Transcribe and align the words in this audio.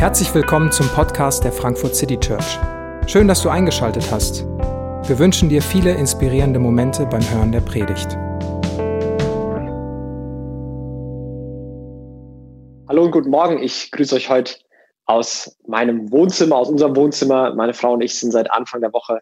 Herzlich 0.00 0.34
willkommen 0.34 0.72
zum 0.72 0.88
Podcast 0.88 1.44
der 1.44 1.52
Frankfurt 1.52 1.94
City 1.94 2.18
Church. 2.18 2.58
Schön, 3.06 3.28
dass 3.28 3.42
du 3.42 3.50
eingeschaltet 3.50 4.10
hast. 4.10 4.46
Wir 5.06 5.18
wünschen 5.18 5.50
dir 5.50 5.60
viele 5.60 5.92
inspirierende 5.92 6.58
Momente 6.58 7.04
beim 7.04 7.20
Hören 7.20 7.52
der 7.52 7.60
Predigt. 7.60 8.16
Hallo 12.88 13.02
und 13.02 13.10
guten 13.10 13.28
Morgen. 13.28 13.62
Ich 13.62 13.90
grüße 13.90 14.14
euch 14.14 14.30
heute 14.30 14.54
aus 15.04 15.54
meinem 15.66 16.10
Wohnzimmer, 16.10 16.56
aus 16.56 16.70
unserem 16.70 16.96
Wohnzimmer. 16.96 17.54
Meine 17.54 17.74
Frau 17.74 17.92
und 17.92 18.00
ich 18.00 18.18
sind 18.18 18.32
seit 18.32 18.50
Anfang 18.50 18.80
der 18.80 18.94
Woche 18.94 19.20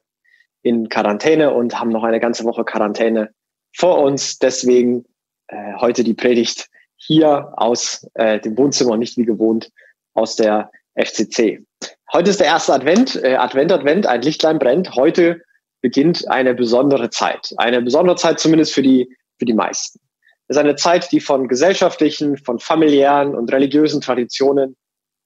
in 0.63 0.89
Quarantäne 0.89 1.53
und 1.53 1.81
haben 1.81 1.91
noch 1.91 2.05
eine 2.05 2.21
ganze 2.21 2.45
Woche 2.45 2.65
Quarantäne 2.65 3.31
vor 3.75 3.99
uns. 3.99 4.39
Deswegen 4.39 5.07
äh, 5.49 5.75
heute 5.81 6.05
die 6.05 6.15
Predigt 6.15 6.69
hier 6.95 7.53
aus 7.57 8.09
äh, 8.15 8.39
dem 8.39 8.57
Wohnzimmer 8.57 8.93
und 8.93 9.01
nicht 9.01 9.17
wie 9.17 9.25
gewohnt 9.25 9.73
aus 10.19 10.37
der 10.37 10.71
FCC. 10.97 11.65
Heute 12.13 12.31
ist 12.31 12.41
der 12.41 12.49
erste 12.49 12.75
Advent, 12.75 13.17
äh, 13.23 13.37
Advent, 13.37 13.71
Advent, 13.71 14.07
ein 14.07 14.23
Lichtlein 14.23 14.59
brennt. 14.59 14.95
Heute 14.97 15.41
beginnt 15.81 16.29
eine 16.29 16.55
besondere 16.55 17.09
Zeit. 17.11 17.55
Eine 17.57 17.81
besondere 17.81 18.17
Zeit 18.17 18.41
zumindest 18.41 18.75
für 18.75 18.83
die, 18.83 19.09
für 19.39 19.45
die 19.45 19.55
meisten. 19.55 20.01
Es 20.49 20.57
ist 20.57 20.61
eine 20.61 20.77
Zeit, 20.77 21.13
die 21.13 21.21
von 21.21 21.47
gesellschaftlichen, 21.47 22.37
von 22.39 22.59
familiären 22.59 23.35
und 23.35 23.53
religiösen 23.53 24.01
Traditionen 24.01 24.77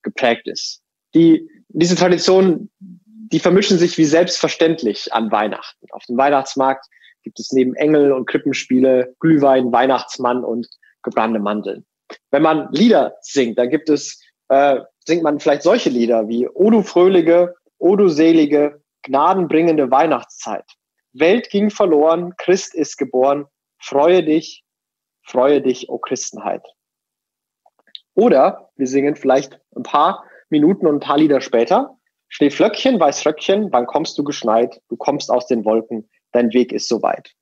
geprägt 0.03 0.47
ist. 0.47 0.83
Die, 1.15 1.49
diese 1.69 1.95
Traditionen, 1.95 2.71
die 2.81 3.39
vermischen 3.39 3.79
sich 3.79 3.97
wie 3.97 4.05
selbstverständlich 4.05 5.13
an 5.13 5.31
Weihnachten. 5.31 5.87
Auf 5.93 6.05
dem 6.07 6.19
Weihnachtsmarkt 6.19 6.85
gibt 7.23 7.39
es 7.39 7.53
neben 7.53 7.75
Engel 7.77 8.13
und 8.13 8.27
Krippenspiele 8.27 9.15
Glühwein, 9.21 9.73
Weihnachtsmann 9.73 10.45
und 10.45 10.69
gebrannte 11.03 11.39
Mandeln. 11.39 11.87
Wenn 12.31 12.43
man 12.43 12.69
Lieder 12.73 13.15
singt, 13.23 13.59
dann 13.59 13.71
gibt 13.71 13.89
es 13.89 14.21
äh, 14.53 14.85
singt 15.07 15.23
man 15.23 15.41
vielleicht 15.41 15.63
solche 15.63 15.89
Lieder 15.89 16.29
wie 16.29 16.47
O 16.47 16.71
du 16.71 16.83
fröhliche, 16.83 17.55
O 17.79 17.97
du 17.97 18.09
selige, 18.09 18.83
gnadenbringende 19.03 19.91
Weihnachtszeit. 19.91 20.65
Welt 21.15 21.49
ging 21.51 21.71
verloren, 21.71 22.35
Christ 22.37 22.75
ist 22.75 22.99
geboren, 22.99 23.47
freue 23.81 24.23
dich, 24.23 24.63
freue 25.23 25.63
dich, 25.63 25.89
o 25.89 25.99
Christenheit. 25.99 26.63
Oder 28.15 28.71
wir 28.77 28.87
singen 28.87 29.17
vielleicht 29.17 29.59
ein 29.75 29.83
paar 29.83 30.25
Minuten 30.51 30.87
und 30.87 30.97
ein 30.97 31.01
paar 31.01 31.19
Lieder 31.19 31.41
später. 31.41 31.97
Schneeflöckchen, 32.29 33.01
Weißröckchen, 33.01 33.73
wann 33.73 33.87
kommst 33.87 34.19
du 34.19 34.25
geschneit? 34.25 34.81
Du 34.89 34.97
kommst 34.97 35.31
aus 35.31 35.47
den 35.47 35.65
Wolken, 35.65 36.11
dein 36.33 36.53
Weg 36.53 36.73
ist 36.73 36.89
so 36.89 37.03
weit. 37.03 37.35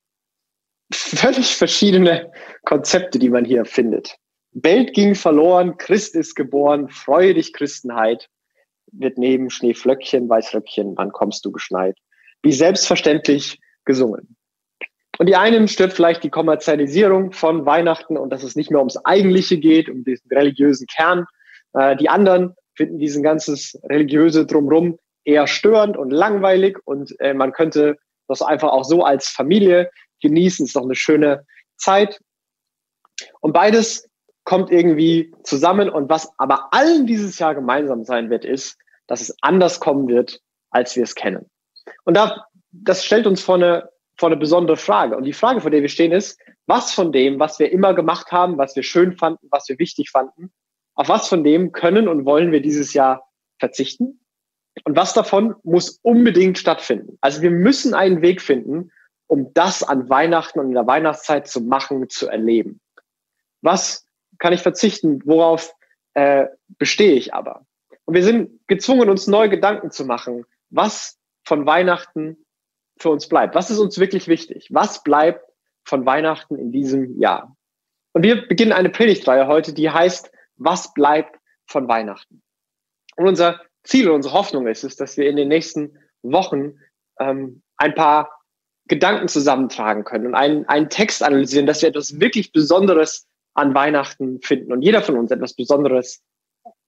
Völlig 0.92 1.56
verschiedene 1.56 2.32
Konzepte, 2.64 3.18
die 3.18 3.30
man 3.30 3.44
hier 3.44 3.64
findet. 3.64 4.16
Welt 4.52 4.94
ging 4.94 5.14
verloren, 5.14 5.76
Christ 5.76 6.14
ist 6.14 6.34
geboren, 6.34 6.88
freue 6.88 7.34
dich 7.34 7.52
Christenheit, 7.52 8.28
wird 8.92 9.18
neben 9.18 9.50
Schneeflöckchen, 9.50 10.28
Weißröckchen, 10.28 10.94
wann 10.96 11.12
kommst 11.12 11.44
du 11.44 11.52
geschneit. 11.52 11.96
Wie 12.42 12.52
selbstverständlich 12.52 13.60
gesungen. 13.84 14.36
Und 15.18 15.26
die 15.26 15.36
einen 15.36 15.68
stört 15.68 15.92
vielleicht 15.92 16.24
die 16.24 16.30
Kommerzialisierung 16.30 17.32
von 17.32 17.66
Weihnachten 17.66 18.16
und 18.16 18.30
dass 18.30 18.42
es 18.42 18.56
nicht 18.56 18.70
mehr 18.70 18.78
ums 18.78 18.96
Eigentliche 19.04 19.58
geht, 19.58 19.88
um 19.90 20.02
diesen 20.02 20.28
religiösen 20.30 20.86
Kern. 20.86 21.26
Äh, 21.74 21.96
die 21.96 22.08
anderen 22.08 22.54
finden 22.74 22.98
diesen 22.98 23.22
ganzes 23.22 23.78
religiöse 23.84 24.46
Drumrum 24.46 24.98
eher 25.24 25.46
störend 25.46 25.98
und 25.98 26.10
langweilig 26.10 26.78
und 26.86 27.14
äh, 27.20 27.34
man 27.34 27.52
könnte 27.52 27.98
das 28.28 28.40
einfach 28.40 28.70
auch 28.70 28.84
so 28.84 29.02
als 29.04 29.28
Familie 29.28 29.90
genießen. 30.22 30.64
Ist 30.64 30.76
doch 30.76 30.84
eine 30.84 30.94
schöne 30.94 31.44
Zeit. 31.76 32.20
Und 33.40 33.52
beides 33.52 34.08
kommt 34.44 34.70
irgendwie 34.70 35.33
zusammen. 35.42 35.88
Und 35.88 36.08
was 36.10 36.33
aber 36.38 36.72
allen 36.72 37.06
dieses 37.06 37.38
Jahr 37.38 37.55
gemeinsam 37.55 38.05
sein 38.05 38.30
wird, 38.30 38.44
ist, 38.44 38.78
dass 39.06 39.20
es 39.20 39.36
anders 39.42 39.80
kommen 39.80 40.08
wird, 40.08 40.41
als 40.70 40.97
wir 40.97 41.02
es 41.02 41.14
kennen. 41.14 41.50
Und 42.05 42.16
da, 42.16 42.47
das 42.70 43.04
stellt 43.04 43.26
uns 43.26 43.42
vor 43.42 43.56
eine, 43.56 43.88
vor 44.16 44.28
eine 44.28 44.37
besondere 44.37 44.76
Frage. 44.76 45.16
Und 45.16 45.25
die 45.25 45.32
Frage, 45.32 45.60
vor 45.60 45.70
der 45.70 45.82
wir 45.82 45.88
stehen, 45.88 46.12
ist, 46.12 46.38
was 46.66 46.92
von 46.92 47.12
dem, 47.12 47.41
was 47.41 47.59
wir 47.59 47.72
immer 47.72 47.94
gemacht 47.94 48.31
haben, 48.31 48.59
was 48.59 48.76
wir 48.76 48.82
schön 48.82 49.16
fanden, 49.16 49.48
was 49.50 49.69
wir 49.69 49.78
wichtig 49.78 50.10
fanden, 50.10 50.53
auf 50.94 51.09
was 51.09 51.28
von 51.28 51.43
dem 51.43 51.72
können 51.72 52.09
und 52.09 52.25
wollen 52.25 52.53
wir 52.53 52.62
dieses 52.62 52.94
Jahr 52.94 53.28
verzichten? 53.59 54.20
Und 54.84 54.97
was 54.97 55.14
davon 55.14 55.54
muss 55.62 55.98
unbedingt 56.03 56.59
stattfinden? 56.59 57.19
Also 57.20 57.43
wir 57.43 57.50
müssen 57.50 57.94
einen 57.94 58.22
Weg 58.22 58.41
finden, 58.41 58.93
um 59.26 59.53
das 59.54 59.82
an 59.82 60.09
Weihnachten 60.09 60.59
und 60.60 60.69
in 60.69 60.75
der 60.75 60.87
Weihnachtszeit 60.87 61.48
zu 61.48 61.60
machen, 61.60 62.09
zu 62.09 62.28
erleben. 62.28 62.81
Was 63.62 64.06
kann 64.40 64.52
ich 64.52 64.62
verzichten? 64.62 65.22
Worauf 65.24 65.72
äh, 66.14 66.46
bestehe 66.66 67.12
ich 67.12 67.32
aber? 67.32 67.64
Und 68.04 68.14
wir 68.14 68.24
sind 68.24 68.66
gezwungen, 68.66 69.08
uns 69.08 69.28
neue 69.28 69.48
Gedanken 69.48 69.92
zu 69.92 70.04
machen, 70.04 70.44
was 70.70 71.18
von 71.44 71.66
Weihnachten 71.66 72.44
für 72.98 73.10
uns 73.10 73.28
bleibt. 73.28 73.54
Was 73.54 73.70
ist 73.70 73.78
uns 73.78 73.98
wirklich 73.98 74.26
wichtig? 74.26 74.66
Was 74.70 75.04
bleibt 75.04 75.44
von 75.84 76.04
Weihnachten 76.04 76.56
in 76.56 76.72
diesem 76.72 77.18
Jahr? 77.18 77.56
Und 78.12 78.24
wir 78.24 78.48
beginnen 78.48 78.72
eine 78.72 78.90
Predigtreihe 78.90 79.46
heute, 79.46 79.72
die 79.72 79.90
heißt, 79.90 80.32
was 80.56 80.92
bleibt 80.92 81.38
von 81.66 81.86
Weihnachten? 81.88 82.42
Und 83.16 83.28
unser 83.28 83.60
Ziel 83.84 84.08
und 84.08 84.16
unsere 84.16 84.34
Hoffnung 84.34 84.66
ist 84.66 84.84
es, 84.84 84.96
dass 84.96 85.16
wir 85.16 85.28
in 85.28 85.36
den 85.36 85.48
nächsten 85.48 85.96
Wochen 86.22 86.78
ähm, 87.18 87.62
ein 87.76 87.94
paar 87.94 88.30
Gedanken 88.88 89.28
zusammentragen 89.28 90.04
können 90.04 90.26
und 90.26 90.34
einen, 90.34 90.66
einen 90.66 90.90
Text 90.90 91.22
analysieren, 91.22 91.66
dass 91.66 91.82
wir 91.82 91.90
etwas 91.90 92.18
wirklich 92.18 92.52
Besonderes 92.52 93.29
an 93.55 93.75
Weihnachten 93.75 94.41
finden 94.41 94.72
und 94.72 94.83
jeder 94.83 95.03
von 95.03 95.16
uns 95.16 95.31
etwas 95.31 95.55
Besonderes 95.55 96.22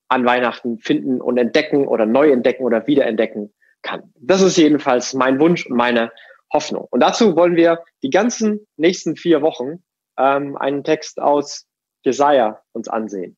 an 0.09 0.25
Weihnachten 0.27 0.79
finden 0.79 1.21
und 1.21 1.39
entdecken 1.39 1.87
oder 1.87 2.07
neu 2.07 2.31
entdecken 2.31 2.65
oder 2.65 2.87
wiederentdecken 2.87 3.53
kann. 3.83 4.13
Das 4.19 4.43
ist 4.43 4.57
jedenfalls 4.57 5.15
mein 5.15 5.41
Wunsch 5.41 5.67
und 5.67 5.77
meine 5.77 6.13
Hoffnung. 6.53 6.87
Und 6.91 7.01
dazu 7.01 7.35
wollen 7.35 7.57
wir 7.57 7.83
die 8.03 8.11
ganzen 8.11 8.67
nächsten 8.77 9.17
vier 9.17 9.43
Wochen 9.43 9.83
ähm, 10.19 10.57
einen 10.57 10.85
Text 10.85 11.21
aus 11.21 11.67
Jesaja 12.05 12.61
uns 12.73 12.89
ansehen. 12.89 13.37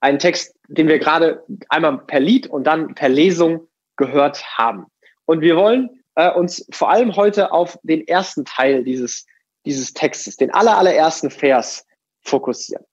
Ein 0.00 0.18
Text, 0.18 0.56
den 0.68 0.88
wir 0.88 0.98
gerade 0.98 1.44
einmal 1.68 1.98
per 1.98 2.20
Lied 2.20 2.46
und 2.46 2.64
dann 2.64 2.94
per 2.94 3.08
Lesung 3.08 3.68
gehört 3.96 4.44
haben. 4.56 4.86
Und 5.24 5.40
wir 5.40 5.56
wollen 5.56 6.02
äh, 6.14 6.30
uns 6.30 6.66
vor 6.70 6.90
allem 6.90 7.16
heute 7.16 7.52
auf 7.52 7.78
den 7.82 8.06
ersten 8.06 8.44
Teil 8.44 8.84
dieses 8.84 9.26
dieses 9.66 9.92
Textes, 9.92 10.36
den 10.36 10.52
aller, 10.52 10.78
allerersten 10.78 11.30
Vers 11.30 11.86
fokussieren. 12.22 12.84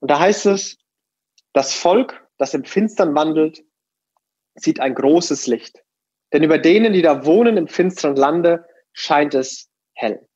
Und 0.00 0.10
da 0.10 0.18
heißt 0.18 0.46
es, 0.46 0.78
das 1.52 1.74
Volk, 1.74 2.26
das 2.38 2.54
im 2.54 2.64
Finstern 2.64 3.14
wandelt, 3.14 3.62
sieht 4.54 4.80
ein 4.80 4.94
großes 4.94 5.46
Licht. 5.46 5.82
Denn 6.32 6.42
über 6.42 6.58
denen, 6.58 6.92
die 6.92 7.02
da 7.02 7.26
wohnen 7.26 7.56
im 7.56 7.68
finsteren 7.68 8.16
Lande, 8.16 8.64
scheint 8.92 9.34
es 9.34 9.68
hell. 9.94 10.26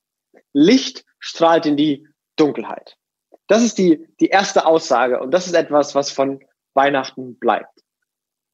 Licht 0.52 1.04
strahlt 1.18 1.66
in 1.66 1.76
die 1.76 2.06
Dunkelheit. 2.36 2.96
Das 3.46 3.62
ist 3.62 3.78
die, 3.78 4.06
die 4.20 4.28
erste 4.28 4.66
Aussage 4.66 5.20
und 5.20 5.32
das 5.32 5.46
ist 5.46 5.54
etwas, 5.54 5.94
was 5.94 6.10
von 6.10 6.40
Weihnachten 6.74 7.38
bleibt. 7.38 7.82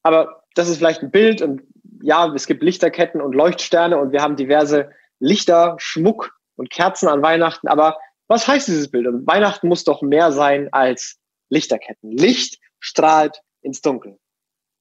Aber 0.03 0.43
das 0.55 0.69
ist 0.69 0.77
vielleicht 0.77 1.01
ein 1.01 1.11
Bild 1.11 1.41
und 1.41 1.63
ja, 2.01 2.31
es 2.33 2.47
gibt 2.47 2.63
Lichterketten 2.63 3.21
und 3.21 3.33
Leuchtsterne 3.33 3.97
und 3.97 4.11
wir 4.11 4.21
haben 4.21 4.35
diverse 4.35 4.91
Lichter, 5.19 5.75
Schmuck 5.79 6.34
und 6.55 6.69
Kerzen 6.69 7.07
an 7.07 7.21
Weihnachten. 7.21 7.67
Aber 7.67 7.97
was 8.27 8.47
heißt 8.47 8.67
dieses 8.67 8.89
Bild? 8.89 9.07
Und 9.07 9.27
Weihnachten 9.27 9.67
muss 9.67 9.83
doch 9.83 10.01
mehr 10.01 10.31
sein 10.31 10.69
als 10.71 11.19
Lichterketten. 11.49 12.11
Licht 12.11 12.59
strahlt 12.79 13.41
ins 13.61 13.81
Dunkel. 13.81 14.19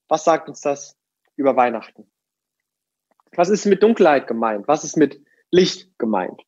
Was 0.09 0.25
sagt 0.25 0.49
uns 0.49 0.61
das 0.61 0.97
über 1.37 1.57
Weihnachten? 1.57 2.11
Was 3.37 3.49
ist 3.49 3.67
mit 3.67 3.83
Dunkelheit 3.83 4.27
gemeint? 4.27 4.69
Was 4.69 4.85
ist 4.85 4.97
mit 4.97 5.21
Licht 5.51 5.89
gemeint? 5.99 6.41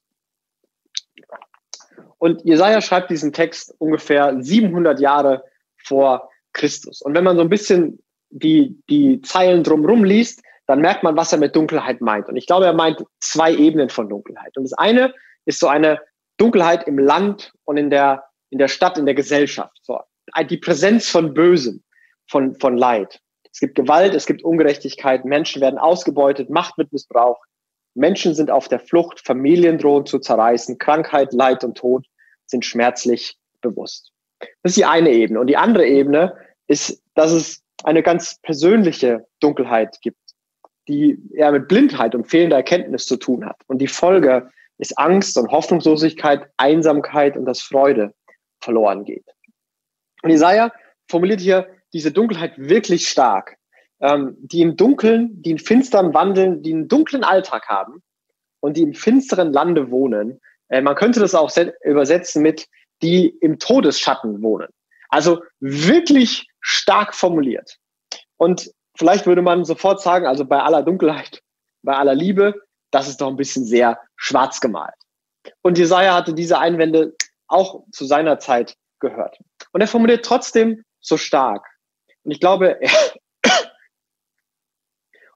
Und 2.19 2.45
Jesaja 2.45 2.81
schreibt 2.81 3.11
diesen 3.11 3.33
Text 3.33 3.75
ungefähr 3.79 4.37
700 4.41 5.01
Jahre 5.01 5.45
vor 5.77 6.31
Christus. 6.53 7.03
Und 7.03 7.15
wenn 7.15 7.25
man 7.25 7.37
so 7.37 7.43
ein 7.43 7.49
bisschen 7.49 8.03
die, 8.31 8.83
die 8.89 9.21
Zeilen 9.23 9.63
drumherum 9.63 10.05
liest, 10.05 10.43
dann 10.67 10.81
merkt 10.81 11.03
man, 11.03 11.17
was 11.17 11.33
er 11.33 11.39
mit 11.39 11.55
Dunkelheit 11.55 12.01
meint. 12.01 12.29
Und 12.29 12.37
ich 12.37 12.47
glaube, 12.47 12.67
er 12.67 12.73
meint 12.73 13.03
zwei 13.21 13.55
Ebenen 13.55 13.89
von 13.89 14.09
Dunkelheit. 14.09 14.57
Und 14.57 14.65
das 14.65 14.73
eine 14.73 15.15
ist 15.45 15.61
so 15.61 15.69
eine 15.69 16.01
Dunkelheit 16.39 16.87
im 16.87 16.99
Land 16.99 17.53
und 17.65 17.77
in 17.77 17.91
der, 17.91 18.25
in 18.51 18.59
der 18.59 18.69
Stadt, 18.69 18.99
in 18.99 19.07
der 19.07 19.15
Gesellschaft. 19.15 19.79
So, 19.83 20.01
die 20.51 20.57
Präsenz 20.59 21.09
von 21.09 21.35
Bösem, 21.35 21.83
von, 22.29 22.55
von 22.57 22.77
Leid. 22.77 23.21
Es 23.53 23.61
gibt 23.61 23.77
Gewalt, 23.77 24.15
es 24.15 24.27
gibt 24.27 24.43
Ungerechtigkeit, 24.45 25.25
Menschen 25.25 25.63
werden 25.63 25.79
ausgebeutet, 25.79 26.51
Macht 26.51 26.77
wird 26.77 26.93
missbraucht. 26.93 27.49
Menschen 27.95 28.35
sind 28.35 28.51
auf 28.51 28.69
der 28.69 28.81
Flucht, 28.81 29.25
Familien 29.25 29.79
drohen 29.79 30.05
zu 30.05 30.19
zerreißen, 30.19 30.77
Krankheit, 30.79 31.33
Leid 31.33 31.65
und 31.65 31.79
Tod 31.79 32.05
sind 32.45 32.65
schmerzlich 32.65 33.39
bewusst. 33.63 34.13
Das 34.63 34.73
ist 34.73 34.77
die 34.77 34.85
eine 34.85 35.11
Ebene. 35.11 35.41
Und 35.41 35.47
die 35.47 35.57
andere 35.57 35.87
Ebene 35.87 36.37
ist, 36.67 37.03
dass 37.15 37.33
es 37.33 37.63
eine 37.85 38.03
ganz 38.03 38.39
persönliche 38.43 39.27
Dunkelheit 39.41 39.99
gibt 40.03 40.19
die 40.89 41.19
eher 41.35 41.53
mit 41.53 41.69
Blindheit 41.69 42.15
und 42.15 42.29
fehlender 42.29 42.57
Erkenntnis 42.57 43.07
zu 43.07 43.17
tun 43.17 43.45
hat. 43.45 43.57
Und 43.67 43.79
die 43.79 43.89
Folge 43.89 44.51
ist 44.79 44.99
Angst 44.99 45.37
und 45.39 45.51
Hoffnungslosigkeit, 45.51 46.49
Einsamkeit 46.57 47.37
und 47.37 47.45
dass 47.47 47.63
Freude 47.63 48.15
verloren 48.61 49.05
geht. 49.05 49.25
Und 50.23 50.31
Isaiah 50.31 50.73
formuliert 51.09 51.41
hier 51.41 51.69
diese 51.93 52.13
Dunkelheit 52.13 52.53
wirklich 52.57 53.09
stark, 53.09 53.57
ähm, 54.01 54.37
die 54.39 54.61
im 54.61 54.77
Dunkeln, 54.77 55.43
die 55.43 55.53
in 55.53 55.59
Finstern 55.59 56.15
wandeln, 56.15 56.63
die 56.63 56.73
einen 56.73 56.89
dunklen 56.89 57.25
Alltag 57.25 57.69
haben 57.69 58.03
und 58.61 58.77
die 58.77 58.83
im 58.83 58.95
finsteren 58.95 59.53
Lande 59.53 59.91
wohnen. 59.91 60.41
Äh, 60.69 60.83
man 60.83 60.95
könnte 60.95 61.21
das 61.21 61.35
auch 61.35 61.51
übersetzen 61.85 62.43
mit 62.43 62.67
die 63.03 63.29
im 63.41 63.59
Todesschatten 63.59 64.43
wohnen. 64.43 64.69
Also 65.09 65.43
wirklich 65.61 66.47
stark 66.61 67.15
formuliert. 67.15 67.79
Und 68.37 68.71
vielleicht 68.97 69.27
würde 69.27 69.43
man 69.43 69.65
sofort 69.65 70.01
sagen, 70.01 70.27
also 70.27 70.45
bei 70.45 70.61
aller 70.61 70.83
Dunkelheit, 70.83 71.43
bei 71.83 71.95
aller 71.95 72.15
Liebe, 72.15 72.55
das 72.91 73.09
ist 73.09 73.21
doch 73.21 73.29
ein 73.29 73.37
bisschen 73.37 73.65
sehr 73.65 74.01
schwarz 74.17 74.61
gemalt. 74.61 74.95
Und 75.63 75.79
Jesaja 75.79 76.15
hatte 76.15 76.35
diese 76.35 76.59
Einwände 76.59 77.15
auch 77.47 77.85
zu 77.93 78.05
seiner 78.05 78.39
Zeit 78.39 78.77
gehört. 79.01 79.39
Und 79.73 79.81
er 79.81 79.89
formuliert 79.89 80.25
trotzdem 80.25 80.85
so 81.01 81.17
stark. 81.17 81.67
Und 82.25 82.33
ich 82.33 82.41
glaube, 82.41 82.81
er, 82.81 82.91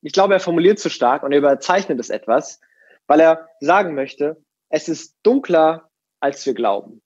ich 0.03 0.12
glaube, 0.12 0.35
er 0.35 0.41
formuliert 0.41 0.79
so 0.79 0.89
stark 0.89 1.23
und 1.23 1.33
er 1.33 1.39
überzeichnet 1.39 2.01
es 2.01 2.11
etwas, 2.11 2.61
weil 3.07 3.21
er 3.21 3.49
sagen 3.61 3.95
möchte, 3.95 4.43
es 4.69 4.89
ist 4.89 5.17
dunkler, 5.23 5.91
als 6.21 6.45
wir 6.47 6.55
glauben. 6.55 7.03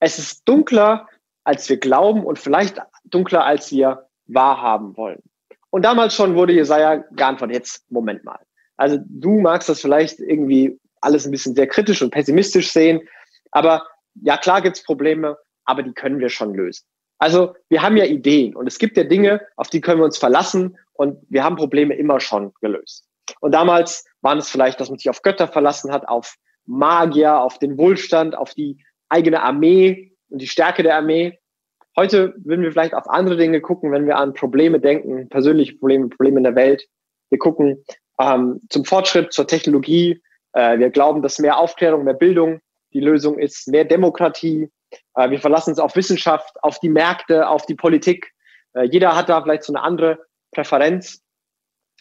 Es 0.00 0.18
ist 0.18 0.48
dunkler, 0.48 1.08
als 1.44 1.68
wir 1.68 1.78
glauben 1.78 2.24
und 2.24 2.38
vielleicht 2.38 2.80
dunkler, 3.04 3.44
als 3.44 3.70
wir 3.70 4.08
wahrhaben 4.26 4.96
wollen. 4.96 5.22
Und 5.74 5.82
damals 5.82 6.14
schon 6.14 6.36
wurde 6.36 6.52
Jesaja 6.52 7.02
geantwortet, 7.16 7.56
jetzt, 7.56 7.90
Moment 7.90 8.22
mal. 8.22 8.38
Also 8.76 8.96
du 9.08 9.40
magst 9.40 9.68
das 9.68 9.80
vielleicht 9.80 10.20
irgendwie 10.20 10.78
alles 11.00 11.26
ein 11.26 11.32
bisschen 11.32 11.56
sehr 11.56 11.66
kritisch 11.66 12.00
und 12.00 12.12
pessimistisch 12.12 12.70
sehen, 12.70 13.00
aber 13.50 13.84
ja, 14.22 14.36
klar 14.36 14.62
gibt's 14.62 14.84
Probleme, 14.84 15.36
aber 15.64 15.82
die 15.82 15.92
können 15.92 16.20
wir 16.20 16.28
schon 16.28 16.54
lösen. 16.54 16.84
Also 17.18 17.56
wir 17.70 17.82
haben 17.82 17.96
ja 17.96 18.04
Ideen 18.04 18.54
und 18.54 18.68
es 18.68 18.78
gibt 18.78 18.96
ja 18.96 19.02
Dinge, 19.02 19.44
auf 19.56 19.68
die 19.68 19.80
können 19.80 19.98
wir 19.98 20.04
uns 20.04 20.16
verlassen 20.16 20.78
und 20.92 21.18
wir 21.28 21.42
haben 21.42 21.56
Probleme 21.56 21.96
immer 21.96 22.20
schon 22.20 22.52
gelöst. 22.60 23.08
Und 23.40 23.50
damals 23.50 24.04
waren 24.20 24.38
es 24.38 24.48
vielleicht, 24.48 24.78
dass 24.78 24.90
man 24.90 24.98
sich 25.00 25.10
auf 25.10 25.22
Götter 25.22 25.48
verlassen 25.48 25.90
hat, 25.90 26.06
auf 26.06 26.36
Magier, 26.66 27.40
auf 27.40 27.58
den 27.58 27.76
Wohlstand, 27.78 28.36
auf 28.36 28.54
die 28.54 28.78
eigene 29.08 29.42
Armee 29.42 30.12
und 30.28 30.40
die 30.40 30.46
Stärke 30.46 30.84
der 30.84 30.94
Armee. 30.94 31.36
Heute 31.96 32.34
würden 32.38 32.62
wir 32.62 32.72
vielleicht 32.72 32.94
auf 32.94 33.08
andere 33.08 33.36
Dinge 33.36 33.60
gucken, 33.60 33.92
wenn 33.92 34.06
wir 34.06 34.16
an 34.16 34.34
Probleme 34.34 34.80
denken, 34.80 35.28
persönliche 35.28 35.76
Probleme, 35.76 36.08
Probleme 36.08 36.38
in 36.38 36.44
der 36.44 36.56
Welt. 36.56 36.86
Wir 37.30 37.38
gucken 37.38 37.84
ähm, 38.20 38.60
zum 38.68 38.84
Fortschritt, 38.84 39.32
zur 39.32 39.46
Technologie. 39.46 40.20
Äh, 40.52 40.78
wir 40.78 40.90
glauben, 40.90 41.22
dass 41.22 41.38
mehr 41.38 41.56
Aufklärung, 41.56 42.04
mehr 42.04 42.14
Bildung 42.14 42.60
die 42.92 43.00
Lösung 43.00 43.38
ist, 43.38 43.68
mehr 43.68 43.84
Demokratie. 43.84 44.70
Äh, 45.14 45.30
wir 45.30 45.38
verlassen 45.38 45.70
uns 45.70 45.78
auf 45.78 45.94
Wissenschaft, 45.94 46.56
auf 46.62 46.80
die 46.80 46.88
Märkte, 46.88 47.48
auf 47.48 47.66
die 47.66 47.76
Politik. 47.76 48.32
Äh, 48.74 48.84
jeder 48.84 49.14
hat 49.14 49.28
da 49.28 49.40
vielleicht 49.42 49.62
so 49.62 49.72
eine 49.72 49.82
andere 49.82 50.18
Präferenz. 50.52 51.20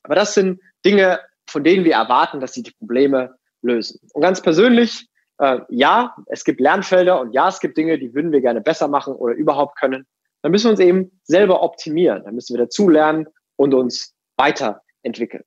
Aber 0.03 0.15
das 0.15 0.33
sind 0.33 0.59
Dinge, 0.83 1.19
von 1.47 1.63
denen 1.63 1.85
wir 1.85 1.93
erwarten, 1.93 2.39
dass 2.39 2.53
sie 2.53 2.63
die 2.63 2.71
Probleme 2.71 3.35
lösen. 3.61 3.99
Und 4.13 4.21
ganz 4.21 4.41
persönlich, 4.41 5.07
äh, 5.39 5.59
ja, 5.69 6.15
es 6.27 6.44
gibt 6.44 6.59
Lernfelder 6.59 7.19
und 7.19 7.33
ja, 7.33 7.47
es 7.50 7.59
gibt 7.59 7.77
Dinge, 7.77 7.97
die 7.97 8.13
würden 8.13 8.31
wir 8.31 8.41
gerne 8.41 8.62
besser 8.62 8.88
machen 8.88 9.13
oder 9.13 9.33
überhaupt 9.33 9.77
können. 9.80 10.06
Dann 10.41 10.51
müssen 10.51 10.65
wir 10.65 10.71
uns 10.71 10.80
eben 10.80 11.19
selber 11.24 11.63
optimieren. 11.63 12.24
Dann 12.24 12.35
müssen 12.35 12.56
wir 12.56 12.63
dazulernen 12.63 13.27
und 13.56 13.74
uns 13.74 14.13
weiterentwickeln. 14.38 15.44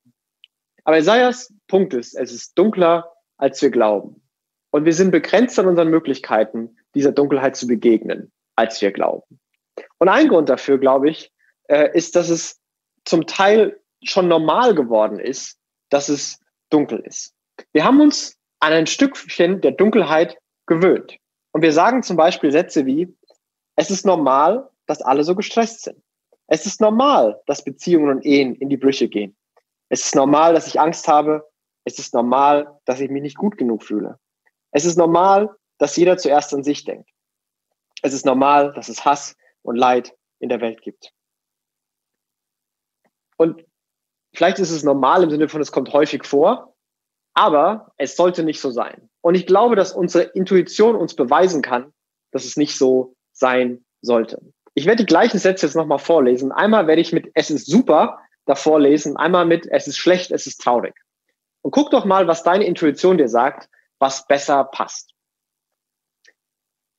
Aber 0.85 0.99
Isaias 0.99 1.53
Punkt 1.69 1.95
ist, 1.95 2.15
es 2.15 2.33
ist 2.33 2.57
dunkler, 2.57 3.13
als 3.37 3.61
wir 3.61 3.71
glauben. 3.71 4.23
Und 4.71 4.85
wir 4.85 4.95
sind 4.95 5.11
begrenzt 5.11 5.59
an 5.59 5.67
unseren 5.67 5.89
Möglichkeiten, 5.89 6.77
dieser 6.95 7.13
Dunkelheit 7.13 7.57
zu 7.57 7.67
begegnen, 7.67 8.33
als 8.57 8.81
wir 8.81 8.93
glauben. 8.93 9.41
Und 9.99 10.09
ein 10.09 10.29
Grund 10.29 10.49
dafür, 10.49 10.79
glaube 10.79 11.11
ich, 11.11 11.33
äh, 11.69 11.91
ist, 11.97 12.17
dass 12.17 12.29
es 12.29 12.61
zum 13.05 13.27
Teil 13.27 13.81
schon 14.03 14.29
normal 14.29 14.75
geworden 14.75 15.19
ist, 15.19 15.59
dass 15.91 16.09
es 16.09 16.41
dunkel 16.71 17.01
ist. 17.01 17.35
Wir 17.73 17.85
haben 17.85 18.01
uns 18.01 18.36
an 18.61 18.73
ein 18.73 18.87
Stückchen 18.87 19.61
der 19.61 19.73
Dunkelheit 19.73 20.39
gewöhnt. 20.67 21.19
Und 21.53 21.63
wir 21.63 21.73
sagen 21.73 22.03
zum 22.03 22.17
Beispiel 22.17 22.51
Sätze 22.51 22.87
wie, 22.87 23.15
es 23.77 23.91
ist 23.91 24.07
normal, 24.07 24.69
dass 24.87 25.03
alle 25.03 25.25
so 25.25 25.35
gestresst 25.35 25.85
sind. 25.85 26.03
Es 26.49 26.67
ist 26.67 26.81
normal, 26.81 27.41
dass 27.47 27.65
Beziehungen 27.65 28.11
und 28.11 28.25
Ehen 28.25 28.55
in 28.57 28.69
die 28.69 28.77
Brüche 28.77 29.09
gehen. 29.09 29.37
Es 29.89 30.05
ist 30.05 30.15
normal, 30.15 30.55
dass 30.55 30.67
ich 30.67 30.81
Angst 30.81 31.09
habe. 31.09 31.49
Es 31.85 31.99
ist 31.99 32.15
normal, 32.15 32.79
dass 32.85 33.01
ich 33.01 33.11
mich 33.11 33.23
nicht 33.23 33.37
gut 33.37 33.57
genug 33.59 33.83
fühle. 33.83 34.19
Es 34.71 34.85
ist 34.85 34.97
normal, 34.97 35.55
dass 35.79 35.97
jeder 35.97 36.17
zuerst 36.17 36.55
an 36.55 36.63
sich 36.63 36.85
denkt. 36.85 37.11
Es 38.03 38.13
ist 38.13 38.27
normal, 38.27 38.73
dass 38.75 38.89
es 38.89 39.05
Hass 39.05 39.37
und 39.63 39.77
Leid 39.77 40.15
in 40.39 40.49
der 40.49 40.61
Welt 40.61 40.83
gibt. 40.83 41.13
Und 43.37 43.65
vielleicht 44.35 44.59
ist 44.59 44.71
es 44.71 44.83
normal 44.83 45.23
im 45.23 45.31
Sinne 45.31 45.49
von, 45.49 45.61
es 45.61 45.73
kommt 45.73 45.93
häufig 45.93 46.25
vor, 46.25 46.76
aber 47.37 47.93
es 47.99 48.17
sollte 48.17 48.43
nicht 48.43 48.61
so 48.61 48.71
sein. 48.71 49.11
Und 49.21 49.35
ich 49.35 49.47
glaube, 49.47 49.77
dass 49.77 49.93
unsere 49.93 50.25
Intuition 50.25 50.97
uns 50.97 51.15
beweisen 51.15 51.61
kann, 51.61 51.93
dass 52.33 52.47
es 52.47 52.57
nicht 52.57 52.77
so 52.77 53.15
sein 53.33 53.85
sollte. 54.01 54.41
Ich 54.73 54.87
werde 54.87 55.05
die 55.05 55.07
gleichen 55.07 55.39
Sätze 55.39 55.67
jetzt 55.67 55.77
nochmal 55.77 55.99
vorlesen. 55.99 56.51
Einmal 56.51 56.87
werde 56.87 57.03
ich 57.03 57.13
mit 57.13 57.31
Es 57.35 57.51
ist 57.51 57.67
super 57.67 58.19
davor 58.47 58.81
lesen, 58.81 59.17
einmal 59.17 59.45
mit 59.45 59.67
Es 59.71 59.87
ist 59.87 59.99
schlecht, 59.99 60.31
es 60.31 60.47
ist 60.47 60.63
traurig. 60.63 60.95
Und 61.61 61.73
guck 61.73 61.91
doch 61.91 62.07
mal, 62.07 62.27
was 62.27 62.43
deine 62.43 62.65
Intuition 62.65 63.19
dir 63.19 63.29
sagt, 63.29 63.69
was 63.99 64.27
besser 64.27 64.65
passt. 64.65 65.13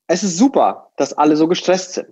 Es 0.08 0.24
ist 0.24 0.38
super, 0.38 0.92
dass 0.98 1.14
alle 1.14 1.36
so 1.36 1.48
gestresst 1.48 1.94
sind. 1.94 2.10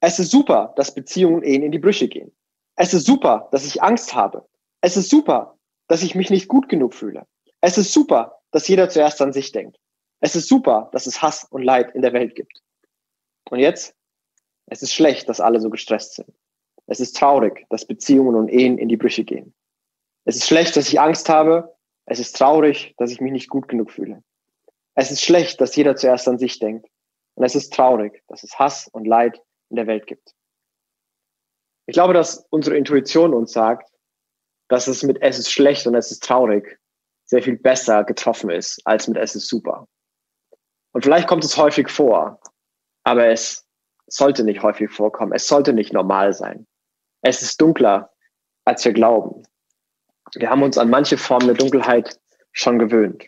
Es 0.00 0.20
ist 0.20 0.30
super, 0.30 0.72
dass 0.76 0.94
Beziehungen 0.94 1.42
Ehen 1.42 1.62
in 1.62 1.72
die 1.72 1.80
Brüche 1.80 2.06
gehen. 2.06 2.30
Es 2.76 2.94
ist 2.94 3.06
super, 3.06 3.48
dass 3.50 3.66
ich 3.66 3.82
Angst 3.82 4.14
habe. 4.14 4.46
Es 4.82 4.96
ist 4.96 5.10
super, 5.10 5.58
dass 5.88 6.02
ich 6.02 6.14
mich 6.14 6.30
nicht 6.30 6.46
gut 6.46 6.68
genug 6.68 6.94
fühle. 6.94 7.26
Es 7.66 7.76
ist 7.76 7.92
super, 7.92 8.38
dass 8.52 8.68
jeder 8.68 8.88
zuerst 8.88 9.20
an 9.20 9.32
sich 9.32 9.50
denkt. 9.50 9.76
Es 10.20 10.36
ist 10.36 10.46
super, 10.46 10.88
dass 10.92 11.08
es 11.08 11.20
Hass 11.20 11.42
und 11.50 11.64
Leid 11.64 11.92
in 11.96 12.02
der 12.02 12.12
Welt 12.12 12.36
gibt. 12.36 12.62
Und 13.50 13.58
jetzt? 13.58 13.92
Es 14.66 14.82
ist 14.82 14.94
schlecht, 14.94 15.28
dass 15.28 15.40
alle 15.40 15.58
so 15.58 15.68
gestresst 15.68 16.14
sind. 16.14 16.32
Es 16.86 17.00
ist 17.00 17.16
traurig, 17.16 17.66
dass 17.68 17.84
Beziehungen 17.84 18.36
und 18.36 18.50
Ehen 18.50 18.78
in 18.78 18.88
die 18.88 18.96
Brüche 18.96 19.24
gehen. 19.24 19.52
Es 20.26 20.36
ist 20.36 20.46
schlecht, 20.46 20.76
dass 20.76 20.86
ich 20.86 21.00
Angst 21.00 21.28
habe. 21.28 21.76
Es 22.04 22.20
ist 22.20 22.36
traurig, 22.36 22.94
dass 22.98 23.10
ich 23.10 23.20
mich 23.20 23.32
nicht 23.32 23.48
gut 23.48 23.66
genug 23.66 23.90
fühle. 23.90 24.22
Es 24.94 25.10
ist 25.10 25.22
schlecht, 25.22 25.60
dass 25.60 25.74
jeder 25.74 25.96
zuerst 25.96 26.28
an 26.28 26.38
sich 26.38 26.60
denkt. 26.60 26.88
Und 27.34 27.42
es 27.42 27.56
ist 27.56 27.74
traurig, 27.74 28.22
dass 28.28 28.44
es 28.44 28.56
Hass 28.60 28.86
und 28.86 29.06
Leid 29.06 29.42
in 29.70 29.76
der 29.76 29.88
Welt 29.88 30.06
gibt. 30.06 30.36
Ich 31.86 31.94
glaube, 31.94 32.14
dass 32.14 32.46
unsere 32.50 32.76
Intuition 32.76 33.34
uns 33.34 33.50
sagt, 33.50 33.90
dass 34.68 34.86
es 34.86 35.02
mit 35.02 35.20
es 35.20 35.40
ist 35.40 35.50
schlecht 35.50 35.84
und 35.88 35.96
es 35.96 36.12
ist 36.12 36.22
traurig 36.22 36.78
sehr 37.26 37.42
viel 37.42 37.56
besser 37.56 38.04
getroffen 38.04 38.50
ist 38.50 38.80
als 38.84 39.08
mit 39.08 39.18
es 39.18 39.34
ist 39.34 39.48
super. 39.48 39.86
Und 40.92 41.02
vielleicht 41.02 41.28
kommt 41.28 41.44
es 41.44 41.56
häufig 41.56 41.90
vor, 41.90 42.40
aber 43.04 43.26
es 43.26 43.66
sollte 44.06 44.44
nicht 44.44 44.62
häufig 44.62 44.90
vorkommen. 44.90 45.32
Es 45.34 45.46
sollte 45.46 45.72
nicht 45.72 45.92
normal 45.92 46.32
sein. 46.32 46.66
Es 47.22 47.42
ist 47.42 47.60
dunkler, 47.60 48.10
als 48.64 48.84
wir 48.84 48.92
glauben. 48.92 49.42
Wir 50.34 50.50
haben 50.50 50.62
uns 50.62 50.78
an 50.78 50.90
manche 50.90 51.18
Formen 51.18 51.46
der 51.46 51.56
Dunkelheit 51.56 52.18
schon 52.52 52.78
gewöhnt. 52.78 53.26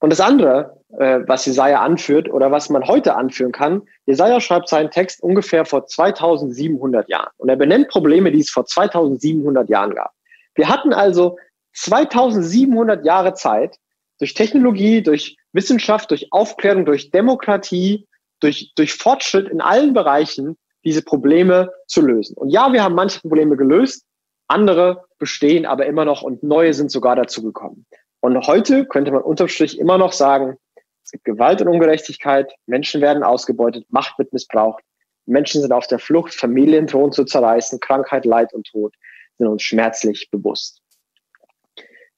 Und 0.00 0.10
das 0.10 0.20
andere, 0.20 0.80
äh, 0.98 1.20
was 1.26 1.46
Jesaja 1.46 1.80
anführt 1.80 2.30
oder 2.30 2.50
was 2.50 2.70
man 2.70 2.86
heute 2.86 3.16
anführen 3.16 3.52
kann, 3.52 3.82
Jesaja 4.06 4.40
schreibt 4.40 4.68
seinen 4.68 4.90
Text 4.90 5.22
ungefähr 5.22 5.64
vor 5.64 5.86
2700 5.86 7.08
Jahren. 7.08 7.30
Und 7.36 7.48
er 7.48 7.56
benennt 7.56 7.88
Probleme, 7.88 8.30
die 8.30 8.40
es 8.40 8.50
vor 8.50 8.64
2700 8.64 9.68
Jahren 9.68 9.94
gab. 9.94 10.12
Wir 10.54 10.68
hatten 10.68 10.92
also 10.92 11.36
2700 11.80 13.04
Jahre 13.04 13.34
Zeit, 13.34 13.76
durch 14.18 14.34
Technologie, 14.34 15.02
durch 15.02 15.36
Wissenschaft, 15.52 16.10
durch 16.10 16.32
Aufklärung, 16.32 16.84
durch 16.84 17.10
Demokratie, 17.10 18.06
durch, 18.40 18.72
durch 18.74 18.94
Fortschritt 18.94 19.48
in 19.48 19.60
allen 19.60 19.92
Bereichen 19.92 20.56
diese 20.84 21.02
Probleme 21.02 21.70
zu 21.86 22.00
lösen. 22.00 22.36
Und 22.36 22.50
ja, 22.50 22.72
wir 22.72 22.82
haben 22.82 22.94
manche 22.94 23.20
Probleme 23.20 23.56
gelöst, 23.56 24.04
andere 24.48 25.04
bestehen 25.18 25.66
aber 25.66 25.86
immer 25.86 26.04
noch 26.04 26.22
und 26.22 26.42
neue 26.42 26.74
sind 26.74 26.90
sogar 26.90 27.16
dazu 27.16 27.42
gekommen. 27.42 27.86
Und 28.20 28.46
heute 28.46 28.86
könnte 28.86 29.12
man 29.12 29.22
unterm 29.22 29.48
Strich 29.48 29.78
immer 29.78 29.98
noch 29.98 30.12
sagen, 30.12 30.56
es 31.04 31.12
gibt 31.12 31.24
Gewalt 31.24 31.62
und 31.62 31.68
Ungerechtigkeit, 31.68 32.52
Menschen 32.66 33.00
werden 33.00 33.22
ausgebeutet, 33.22 33.86
Macht 33.90 34.18
wird 34.18 34.32
missbraucht, 34.32 34.82
Menschen 35.26 35.60
sind 35.60 35.72
auf 35.72 35.86
der 35.86 35.98
Flucht, 35.98 36.34
Familien 36.34 36.86
drohen 36.86 37.12
zu 37.12 37.24
zerreißen, 37.24 37.80
Krankheit, 37.80 38.24
Leid 38.24 38.52
und 38.52 38.66
Tod 38.66 38.94
sind 39.36 39.46
uns 39.46 39.62
schmerzlich 39.62 40.28
bewusst. 40.30 40.77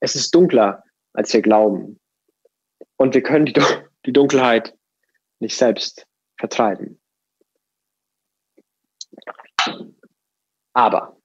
Es 0.01 0.17
ist 0.17 0.35
dunkler, 0.35 0.83
als 1.13 1.33
wir 1.33 1.43
glauben. 1.43 2.01
Und 2.97 3.15
wir 3.15 3.23
können 3.23 3.47
die, 3.47 3.55
die 4.07 4.13
Dunkelheit 4.13 4.75
nicht 5.39 5.57
selbst 5.57 6.07
vertreiben. 6.39 7.01
Aber, 10.73 11.17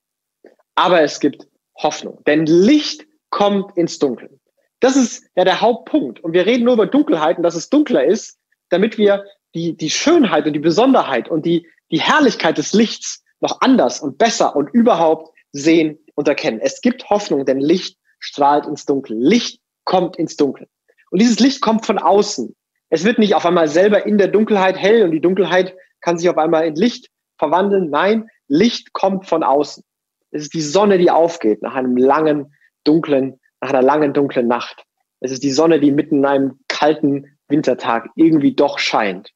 aber 0.76 1.02
es 1.02 1.20
gibt 1.20 1.48
Hoffnung, 1.78 2.22
denn 2.26 2.46
Licht 2.46 3.06
kommt 3.30 3.78
ins 3.78 4.00
Dunkeln. 4.00 4.40
Das 4.80 4.96
ist 4.96 5.26
ja 5.36 5.44
der 5.44 5.62
Hauptpunkt. 5.62 6.20
Und 6.22 6.34
wir 6.34 6.46
reden 6.46 6.66
nur 6.66 6.74
über 6.74 6.88
Dunkelheiten, 6.88 7.44
dass 7.44 7.56
es 7.56 7.70
dunkler 7.70 8.06
ist, 8.06 8.40
damit 8.70 8.98
wir 8.98 9.26
die, 9.54 9.76
die 9.76 9.90
Schönheit 9.90 10.46
und 10.46 10.54
die 10.54 10.60
Besonderheit 10.60 11.30
und 11.30 11.46
die, 11.46 11.68
die 11.92 12.02
Herrlichkeit 12.02 12.58
des 12.58 12.74
Lichts 12.74 13.24
noch 13.40 13.62
anders 13.62 14.00
und 14.00 14.18
besser 14.18 14.56
und 14.56 14.70
überhaupt 14.74 15.34
sehen 15.52 16.00
und 16.16 16.28
erkennen. 16.28 16.60
Es 16.62 16.82
gibt 16.82 17.10
Hoffnung, 17.10 17.46
denn 17.46 17.60
Licht 17.60 17.98
strahlt 18.26 18.66
ins 18.66 18.86
Dunkel. 18.86 19.16
Licht 19.18 19.62
kommt 19.84 20.16
ins 20.18 20.36
Dunkel. 20.36 20.68
Und 21.12 21.22
dieses 21.22 21.40
Licht 21.40 21.62
kommt 21.62 21.86
von 21.86 22.00
außen. 22.00 22.56
Es 22.90 23.04
wird 23.04 23.20
nicht 23.20 23.36
auf 23.36 23.46
einmal 23.46 23.68
selber 23.68 24.06
in 24.06 24.18
der 24.18 24.28
Dunkelheit 24.28 24.78
hell 24.78 25.04
und 25.04 25.12
die 25.12 25.22
Dunkelheit 25.22 25.76
kann 26.02 26.18
sich 26.18 26.30
auf 26.30 26.38
einmal 26.38 26.66
in 26.66 26.76
Licht 26.76 27.10
verwandeln. 27.38 27.90
Nein, 27.90 28.30
Licht 28.48 28.94
kommt 28.94 29.28
von 29.28 29.44
außen. 29.44 29.84
Es 30.32 30.44
ist 30.44 30.54
die 30.54 30.62
Sonne, 30.62 30.98
die 30.98 31.12
aufgeht 31.12 31.62
nach 31.62 31.76
einem 31.76 31.98
langen, 31.98 32.54
dunklen, 32.84 33.40
nach 33.62 33.70
einer 33.70 33.82
langen, 33.82 34.14
dunklen 34.14 34.48
Nacht. 34.48 34.84
Es 35.20 35.32
ist 35.32 35.44
die 35.44 35.52
Sonne, 35.52 35.80
die 35.80 35.92
mitten 35.92 36.20
in 36.20 36.26
einem 36.26 36.60
kalten 36.68 37.38
Wintertag 37.48 38.10
irgendwie 38.16 38.56
doch 38.56 38.80
scheint. 38.80 39.32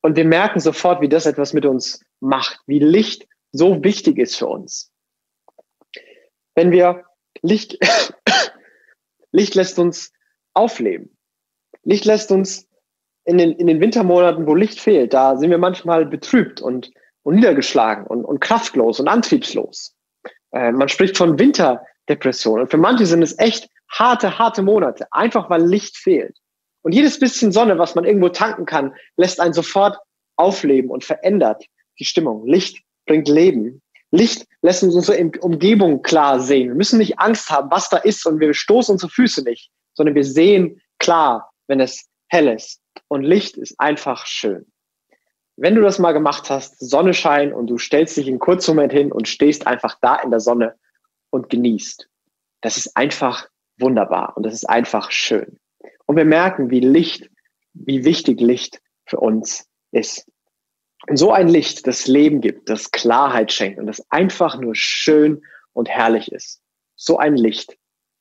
Und 0.00 0.16
wir 0.16 0.24
merken 0.24 0.60
sofort, 0.60 1.00
wie 1.00 1.08
das 1.08 1.26
etwas 1.26 1.52
mit 1.52 1.66
uns 1.66 2.02
macht, 2.20 2.60
wie 2.66 2.78
Licht 2.78 3.26
so 3.52 3.82
wichtig 3.82 4.18
ist 4.18 4.36
für 4.36 4.46
uns. 4.46 4.90
Wenn 6.54 6.70
wir 6.70 7.04
Licht, 7.42 7.78
Licht 9.32 9.54
lässt 9.54 9.78
uns 9.78 10.12
aufleben. 10.54 11.16
Licht 11.82 12.04
lässt 12.04 12.30
uns 12.32 12.68
in 13.24 13.38
den, 13.38 13.52
in 13.52 13.66
den 13.66 13.80
Wintermonaten, 13.80 14.46
wo 14.46 14.54
Licht 14.54 14.80
fehlt, 14.80 15.12
da 15.12 15.36
sind 15.36 15.50
wir 15.50 15.58
manchmal 15.58 16.06
betrübt 16.06 16.60
und, 16.60 16.90
und 17.22 17.36
niedergeschlagen 17.36 18.06
und, 18.06 18.24
und 18.24 18.40
kraftlos 18.40 19.00
und 19.00 19.08
antriebslos. 19.08 19.94
Äh, 20.52 20.72
man 20.72 20.88
spricht 20.88 21.16
von 21.16 21.38
Winterdepression. 21.38 22.60
Und 22.60 22.70
für 22.70 22.76
manche 22.76 23.06
sind 23.06 23.22
es 23.22 23.38
echt 23.38 23.68
harte, 23.88 24.38
harte 24.38 24.62
Monate, 24.62 25.06
einfach 25.12 25.50
weil 25.50 25.64
Licht 25.64 25.96
fehlt. 25.96 26.38
Und 26.82 26.92
jedes 26.92 27.18
bisschen 27.18 27.52
Sonne, 27.52 27.78
was 27.78 27.94
man 27.94 28.04
irgendwo 28.04 28.30
tanken 28.30 28.64
kann, 28.64 28.94
lässt 29.16 29.40
einen 29.40 29.52
sofort 29.52 29.98
aufleben 30.36 30.90
und 30.90 31.04
verändert 31.04 31.64
die 31.98 32.04
Stimmung. 32.04 32.46
Licht 32.46 32.82
bringt 33.06 33.28
Leben. 33.28 33.82
Licht 34.10 34.46
lässt 34.62 34.82
uns 34.82 34.94
unsere 34.94 35.30
Umgebung 35.40 36.02
klar 36.02 36.40
sehen. 36.40 36.68
Wir 36.68 36.74
müssen 36.74 36.98
nicht 36.98 37.18
Angst 37.18 37.50
haben, 37.50 37.70
was 37.70 37.88
da 37.88 37.96
ist 37.98 38.26
und 38.26 38.40
wir 38.40 38.52
stoßen 38.54 38.92
unsere 38.92 39.10
Füße 39.10 39.42
nicht, 39.44 39.70
sondern 39.94 40.14
wir 40.14 40.24
sehen 40.24 40.80
klar, 40.98 41.52
wenn 41.68 41.80
es 41.80 42.08
hell 42.28 42.48
ist. 42.48 42.80
Und 43.08 43.22
Licht 43.22 43.56
ist 43.56 43.78
einfach 43.78 44.26
schön. 44.26 44.66
Wenn 45.56 45.74
du 45.74 45.82
das 45.82 45.98
mal 45.98 46.12
gemacht 46.12 46.48
hast, 46.48 46.78
Sonne 46.80 47.14
scheint 47.14 47.52
und 47.52 47.66
du 47.66 47.78
stellst 47.78 48.16
dich 48.16 48.26
in 48.26 48.38
kurzen 48.38 48.74
Moment 48.74 48.92
hin 48.92 49.12
und 49.12 49.28
stehst 49.28 49.66
einfach 49.66 49.96
da 50.00 50.16
in 50.16 50.30
der 50.30 50.40
Sonne 50.40 50.74
und 51.30 51.50
genießt. 51.50 52.08
Das 52.62 52.76
ist 52.76 52.96
einfach 52.96 53.46
wunderbar 53.78 54.36
und 54.36 54.44
das 54.44 54.54
ist 54.54 54.68
einfach 54.68 55.10
schön. 55.10 55.58
Und 56.06 56.16
wir 56.16 56.24
merken, 56.24 56.70
wie 56.70 56.80
Licht, 56.80 57.30
wie 57.72 58.04
wichtig 58.04 58.40
Licht 58.40 58.80
für 59.06 59.18
uns 59.18 59.68
ist. 59.92 60.26
So 61.14 61.32
ein 61.32 61.48
Licht, 61.48 61.86
das 61.86 62.06
Leben 62.06 62.40
gibt, 62.40 62.68
das 62.68 62.90
Klarheit 62.90 63.52
schenkt 63.52 63.78
und 63.78 63.86
das 63.86 64.04
einfach 64.10 64.58
nur 64.58 64.74
schön 64.74 65.42
und 65.72 65.88
herrlich 65.88 66.30
ist. 66.30 66.60
So 66.96 67.18
ein 67.18 67.36
Licht 67.36 67.76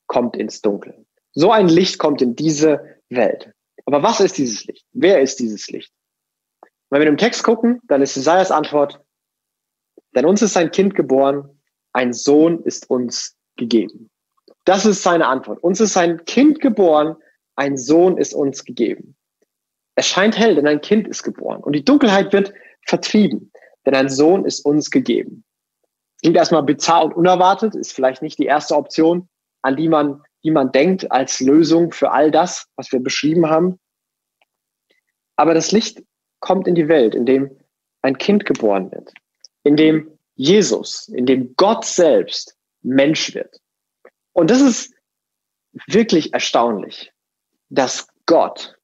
kommt 0.08 0.38
ins 0.38 0.62
Dunkel. 0.62 1.06
So 1.34 1.52
ein 1.52 1.68
Licht 1.68 2.00
kommt 2.00 2.22
in 2.22 2.36
diese 2.36 2.98
Welt. 3.10 3.52
Aber 3.86 4.02
was 4.02 4.20
ist 4.20 4.38
dieses 4.38 4.66
Licht? 4.66 4.86
Wer 4.94 5.22
ist 5.22 5.40
dieses 5.40 5.70
Licht? 5.70 5.92
Wenn 6.90 7.02
wir 7.02 7.08
im 7.08 7.18
Text 7.18 7.44
gucken, 7.44 7.82
dann 7.88 8.02
ist 8.02 8.16
Jesajas 8.16 8.52
Antwort, 8.52 9.00
denn 10.16 10.26
uns 10.26 10.42
ist 10.42 10.58
ein 10.58 10.72
Kind 10.72 10.96
geboren, 10.96 11.62
ein 11.94 12.14
Sohn 12.14 12.64
ist 12.64 12.90
uns 12.90 13.36
gegeben. 13.58 14.10
Das 14.66 14.86
ist 14.86 15.04
seine 15.04 15.28
Antwort. 15.28 15.64
Uns 15.64 15.80
ist 15.80 15.98
ein 15.98 16.26
Kind 16.26 16.60
geboren, 16.60 17.16
ein 17.56 17.78
Sohn 17.78 18.18
ist 18.18 18.34
uns 18.34 18.66
gegeben. 18.66 19.16
Es 19.96 20.08
scheint 20.08 20.38
hell, 20.38 20.56
denn 20.56 20.68
ein 20.68 20.82
Kind 20.82 21.08
ist 21.08 21.24
geboren. 21.24 21.62
Und 21.62 21.74
die 21.74 21.84
Dunkelheit 21.84 22.32
wird 22.32 22.54
vertrieben, 22.86 23.52
denn 23.86 23.96
ein 23.96 24.10
Sohn 24.10 24.46
ist 24.46 24.66
uns 24.66 24.92
gegeben. 24.92 25.44
Klingt 26.22 26.38
erstmal 26.38 26.64
bizarr 26.64 27.06
und 27.06 27.14
unerwartet, 27.14 27.76
ist 27.76 27.94
vielleicht 27.94 28.22
nicht 28.22 28.40
die 28.40 28.46
erste 28.46 28.76
Option, 28.76 29.30
an 29.62 29.76
die 29.78 29.88
man, 29.88 30.22
die 30.44 30.52
man 30.52 30.72
denkt 30.72 31.12
als 31.12 31.40
Lösung 31.40 31.92
für 31.92 32.12
all 32.12 32.32
das, 32.32 32.68
was 32.76 32.92
wir 32.92 33.00
beschrieben 33.00 33.50
haben. 33.50 33.80
Aber 35.36 35.54
das 35.54 35.72
Licht 35.72 36.04
kommt 36.40 36.68
in 36.68 36.76
die 36.76 36.88
Welt, 36.88 37.16
in 37.16 37.26
dem 37.26 37.58
ein 38.02 38.18
Kind 38.18 38.46
geboren 38.46 38.92
wird, 38.92 39.14
in 39.64 39.76
dem 39.76 40.18
Jesus, 40.36 41.08
in 41.10 41.26
dem 41.26 41.56
Gott 41.56 41.86
selbst 41.86 42.56
Mensch 42.82 43.34
wird. 43.34 43.60
Und 44.34 44.50
das 44.50 44.62
ist 44.62 44.94
wirklich 45.88 46.34
erstaunlich 46.34 47.14
dass 47.70 48.08
Gott 48.26 48.78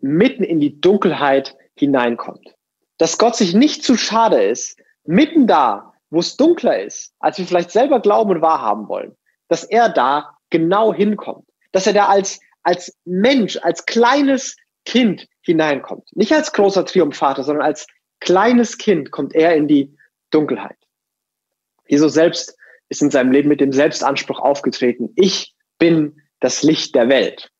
mitten 0.00 0.44
in 0.44 0.60
die 0.60 0.80
Dunkelheit 0.80 1.56
hineinkommt. 1.74 2.54
Dass 2.98 3.18
Gott 3.18 3.36
sich 3.36 3.54
nicht 3.54 3.82
zu 3.82 3.96
schade 3.96 4.42
ist, 4.42 4.80
mitten 5.04 5.46
da, 5.46 5.92
wo 6.10 6.20
es 6.20 6.36
dunkler 6.36 6.82
ist, 6.82 7.14
als 7.18 7.38
wir 7.38 7.46
vielleicht 7.46 7.70
selber 7.70 8.00
glauben 8.00 8.30
und 8.30 8.42
wahrhaben 8.42 8.88
wollen, 8.88 9.16
dass 9.48 9.64
er 9.64 9.88
da 9.88 10.36
genau 10.50 10.92
hinkommt. 10.92 11.48
Dass 11.72 11.86
er 11.86 11.92
da 11.92 12.06
als, 12.06 12.40
als 12.62 12.96
Mensch, 13.04 13.58
als 13.62 13.86
kleines 13.86 14.56
Kind 14.84 15.28
hineinkommt. 15.42 16.08
Nicht 16.16 16.32
als 16.32 16.52
großer 16.52 16.84
Triumphator, 16.84 17.44
sondern 17.44 17.64
als 17.64 17.86
kleines 18.20 18.78
Kind 18.78 19.10
kommt 19.10 19.34
er 19.34 19.54
in 19.54 19.68
die 19.68 19.96
Dunkelheit. 20.30 20.76
Jesus 21.86 22.14
selbst 22.14 22.56
ist 22.88 23.02
in 23.02 23.10
seinem 23.10 23.32
Leben 23.32 23.48
mit 23.48 23.60
dem 23.60 23.72
Selbstanspruch 23.72 24.40
aufgetreten. 24.40 25.12
Ich 25.16 25.54
bin 25.78 26.22
das 26.40 26.62
Licht 26.62 26.94
der 26.94 27.08
Welt 27.08 27.50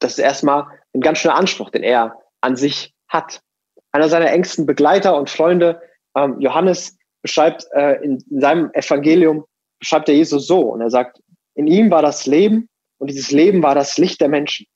das 0.00 0.12
ist 0.12 0.18
erstmal 0.18 0.66
ein 0.92 1.00
ganz 1.00 1.18
schöner 1.18 1.36
Anspruch, 1.36 1.70
den 1.70 1.84
er 1.84 2.18
an 2.40 2.56
sich 2.56 2.94
hat. 3.06 3.42
Einer 3.92 4.08
seiner 4.08 4.30
engsten 4.30 4.66
Begleiter 4.66 5.16
und 5.16 5.30
Freunde, 5.30 5.82
ähm, 6.16 6.40
Johannes, 6.40 6.96
beschreibt 7.22 7.66
äh, 7.72 8.02
in, 8.02 8.18
in 8.30 8.40
seinem 8.40 8.70
Evangelium, 8.72 9.44
beschreibt 9.78 10.08
er 10.08 10.14
Jesus 10.14 10.46
so 10.46 10.60
und 10.60 10.80
er 10.80 10.90
sagt, 10.90 11.20
in 11.54 11.66
ihm 11.66 11.90
war 11.90 12.02
das 12.02 12.26
Leben 12.26 12.68
und 12.98 13.08
dieses 13.10 13.30
Leben 13.30 13.62
war 13.62 13.74
das 13.74 13.98
Licht 13.98 14.20
der 14.20 14.28
Menschen. 14.28 14.66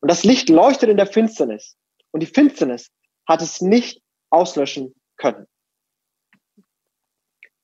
Und 0.00 0.10
das 0.10 0.24
Licht 0.24 0.48
leuchtet 0.48 0.90
in 0.90 0.96
der 0.96 1.06
Finsternis 1.06 1.76
und 2.10 2.20
die 2.20 2.26
Finsternis 2.26 2.90
hat 3.26 3.40
es 3.40 3.60
nicht 3.60 4.02
auslöschen 4.30 4.94
können. 5.16 5.46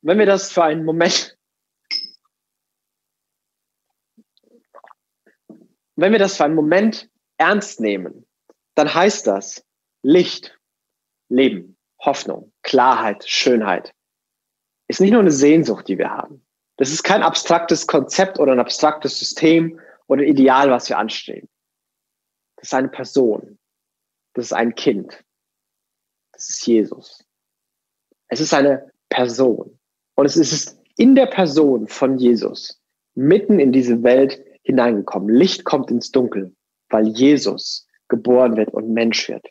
Wenn 0.02 0.18
wir 0.18 0.26
das 0.26 0.50
für 0.50 0.64
einen 0.64 0.84
Moment 0.84 1.36
wenn 6.00 6.12
wir 6.12 6.18
das 6.18 6.38
für 6.38 6.44
einen 6.44 6.54
Moment 6.54 7.10
ernst 7.36 7.80
nehmen, 7.80 8.26
dann 8.74 8.92
heißt 8.92 9.26
das 9.26 9.64
Licht, 10.02 10.58
Leben, 11.30 11.76
Hoffnung, 11.98 12.52
Klarheit, 12.62 13.24
Schönheit 13.26 13.94
ist 14.88 15.00
nicht 15.00 15.12
nur 15.12 15.20
eine 15.20 15.30
Sehnsucht, 15.30 15.86
die 15.88 15.98
wir 15.98 16.10
haben. 16.10 16.44
Das 16.76 16.90
ist 16.90 17.04
kein 17.04 17.22
abstraktes 17.22 17.86
Konzept 17.86 18.40
oder 18.40 18.52
ein 18.52 18.60
abstraktes 18.60 19.18
System 19.18 19.80
oder 20.08 20.24
Ideal, 20.24 20.70
was 20.70 20.88
wir 20.88 20.98
anstreben. 20.98 21.48
Das 22.56 22.68
ist 22.68 22.74
eine 22.74 22.88
Person. 22.88 23.58
Das 24.34 24.46
ist 24.46 24.52
ein 24.52 24.74
Kind. 24.74 25.24
Das 26.32 26.48
ist 26.48 26.66
Jesus. 26.66 27.24
Es 28.28 28.40
ist 28.40 28.52
eine 28.52 28.90
Person. 29.08 29.78
Und 30.16 30.26
es 30.26 30.36
ist 30.36 30.80
in 30.96 31.14
der 31.14 31.26
Person 31.26 31.86
von 31.86 32.18
Jesus 32.18 32.80
mitten 33.14 33.60
in 33.60 33.72
diese 33.72 34.02
Welt 34.02 34.42
hineingekommen. 34.62 35.28
Licht 35.28 35.64
kommt 35.64 35.90
ins 35.90 36.10
Dunkel, 36.10 36.54
weil 36.88 37.08
Jesus 37.08 37.86
geboren 38.08 38.56
wird 38.56 38.70
und 38.70 38.92
Mensch 38.92 39.28
wird. 39.28 39.46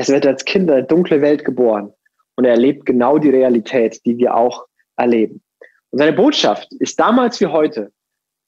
Es 0.00 0.08
wird 0.08 0.26
als 0.26 0.46
Kind 0.46 0.70
eine 0.70 0.82
dunkle 0.82 1.20
Welt 1.20 1.44
geboren 1.44 1.92
und 2.34 2.46
er 2.46 2.52
erlebt 2.52 2.86
genau 2.86 3.18
die 3.18 3.28
Realität, 3.28 4.00
die 4.06 4.16
wir 4.16 4.34
auch 4.34 4.64
erleben. 4.96 5.42
Und 5.90 5.98
seine 5.98 6.14
Botschaft 6.14 6.72
ist 6.78 6.98
damals 6.98 7.38
wie 7.38 7.48
heute, 7.48 7.92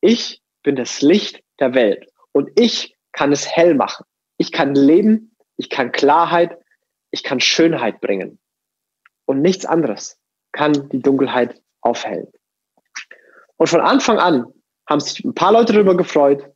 ich 0.01 0.41
bin 0.63 0.77
das 0.77 1.03
Licht 1.03 1.43
der 1.61 1.75
Welt 1.75 2.09
und 2.33 2.49
ich 2.59 2.97
kann 3.13 3.33
es 3.33 3.47
hell 3.47 3.75
machen. 3.75 4.07
Ich 4.39 4.51
kann 4.51 4.75
leben, 4.75 5.37
ich 5.59 5.69
kann 5.69 5.93
Klarheit, 5.93 6.57
ich 7.11 7.23
kann 7.23 7.39
Schönheit 7.39 8.01
bringen. 8.01 8.39
Und 9.27 9.43
nichts 9.43 9.67
anderes 9.67 10.19
kann 10.53 10.89
die 10.89 11.03
Dunkelheit 11.03 11.61
aufhellen. 11.83 12.29
Und 13.59 13.67
von 13.67 13.83
Anfang 13.83 14.19
an 14.19 14.47
haben 14.89 15.01
sich 15.01 15.23
ein 15.23 15.35
paar 15.35 15.53
Leute 15.53 15.75
darüber 15.75 15.99
gefreut, 15.99 16.51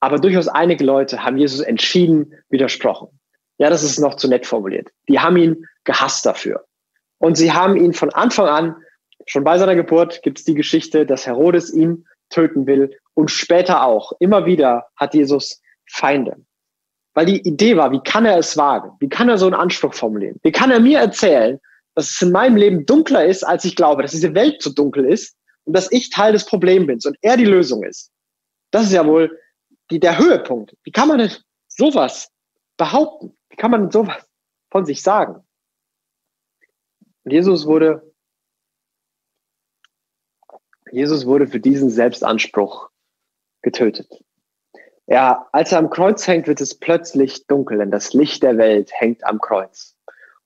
aber 0.00 0.18
durchaus 0.18 0.48
einige 0.48 0.84
Leute 0.84 1.24
haben 1.24 1.38
Jesus 1.38 1.60
entschieden 1.60 2.34
widersprochen. 2.50 3.08
Ja, 3.58 3.70
das 3.70 3.82
ist 3.82 3.98
noch 3.98 4.16
zu 4.16 4.28
nett 4.28 4.46
formuliert. 4.46 4.90
Die 5.08 5.20
haben 5.20 5.36
ihn 5.36 5.66
gehasst 5.84 6.26
dafür. 6.26 6.64
Und 7.18 7.36
sie 7.36 7.52
haben 7.52 7.76
ihn 7.76 7.92
von 7.92 8.10
Anfang 8.10 8.46
an, 8.46 8.76
schon 9.26 9.44
bei 9.44 9.58
seiner 9.58 9.76
Geburt 9.76 10.22
gibt 10.22 10.38
es 10.38 10.44
die 10.44 10.54
Geschichte, 10.54 11.06
dass 11.06 11.26
Herodes 11.26 11.72
ihn 11.72 12.06
töten 12.30 12.66
will 12.66 12.98
und 13.14 13.30
später 13.30 13.84
auch. 13.84 14.12
Immer 14.18 14.46
wieder 14.46 14.86
hat 14.96 15.14
Jesus 15.14 15.60
Feinde. 15.90 16.36
Weil 17.14 17.26
die 17.26 17.40
Idee 17.46 17.76
war, 17.76 17.92
wie 17.92 18.00
kann 18.00 18.26
er 18.26 18.38
es 18.38 18.56
wagen? 18.56 18.90
Wie 18.98 19.08
kann 19.08 19.28
er 19.28 19.38
so 19.38 19.46
einen 19.46 19.54
Anspruch 19.54 19.94
formulieren? 19.94 20.40
Wie 20.42 20.50
kann 20.50 20.72
er 20.72 20.80
mir 20.80 20.98
erzählen, 20.98 21.60
dass 21.94 22.10
es 22.10 22.22
in 22.22 22.32
meinem 22.32 22.56
Leben 22.56 22.86
dunkler 22.86 23.24
ist, 23.24 23.44
als 23.44 23.64
ich 23.64 23.76
glaube, 23.76 24.02
dass 24.02 24.10
diese 24.10 24.34
Welt 24.34 24.60
zu 24.60 24.70
dunkel 24.70 25.04
ist 25.04 25.36
und 25.64 25.76
dass 25.76 25.92
ich 25.92 26.10
Teil 26.10 26.32
des 26.32 26.44
Problems 26.44 26.86
bin 26.86 26.98
und 27.04 27.16
er 27.22 27.36
die 27.36 27.44
Lösung 27.44 27.84
ist. 27.84 28.10
Das 28.72 28.84
ist 28.84 28.92
ja 28.92 29.06
wohl 29.06 29.38
die, 29.90 30.00
der 30.00 30.18
Höhepunkt. 30.18 30.76
Wie 30.82 30.90
kann 30.90 31.06
man 31.08 31.18
denn 31.18 31.30
sowas 31.68 32.30
behaupten? 32.76 33.36
Wie 33.54 33.56
kann 33.56 33.70
man 33.70 33.88
sowas 33.88 34.28
von 34.72 34.84
sich 34.84 35.00
sagen? 35.00 35.36
Und 37.22 37.30
Jesus 37.30 37.68
wurde, 37.68 38.12
Jesus 40.90 41.24
wurde 41.24 41.46
für 41.46 41.60
diesen 41.60 41.88
Selbstanspruch 41.88 42.90
getötet. 43.62 44.10
Ja, 45.06 45.48
als 45.52 45.70
er 45.70 45.78
am 45.78 45.88
Kreuz 45.88 46.26
hängt, 46.26 46.48
wird 46.48 46.60
es 46.60 46.76
plötzlich 46.76 47.46
dunkel, 47.46 47.78
denn 47.78 47.92
das 47.92 48.12
Licht 48.12 48.42
der 48.42 48.58
Welt 48.58 48.90
hängt 48.92 49.24
am 49.24 49.40
Kreuz. 49.40 49.96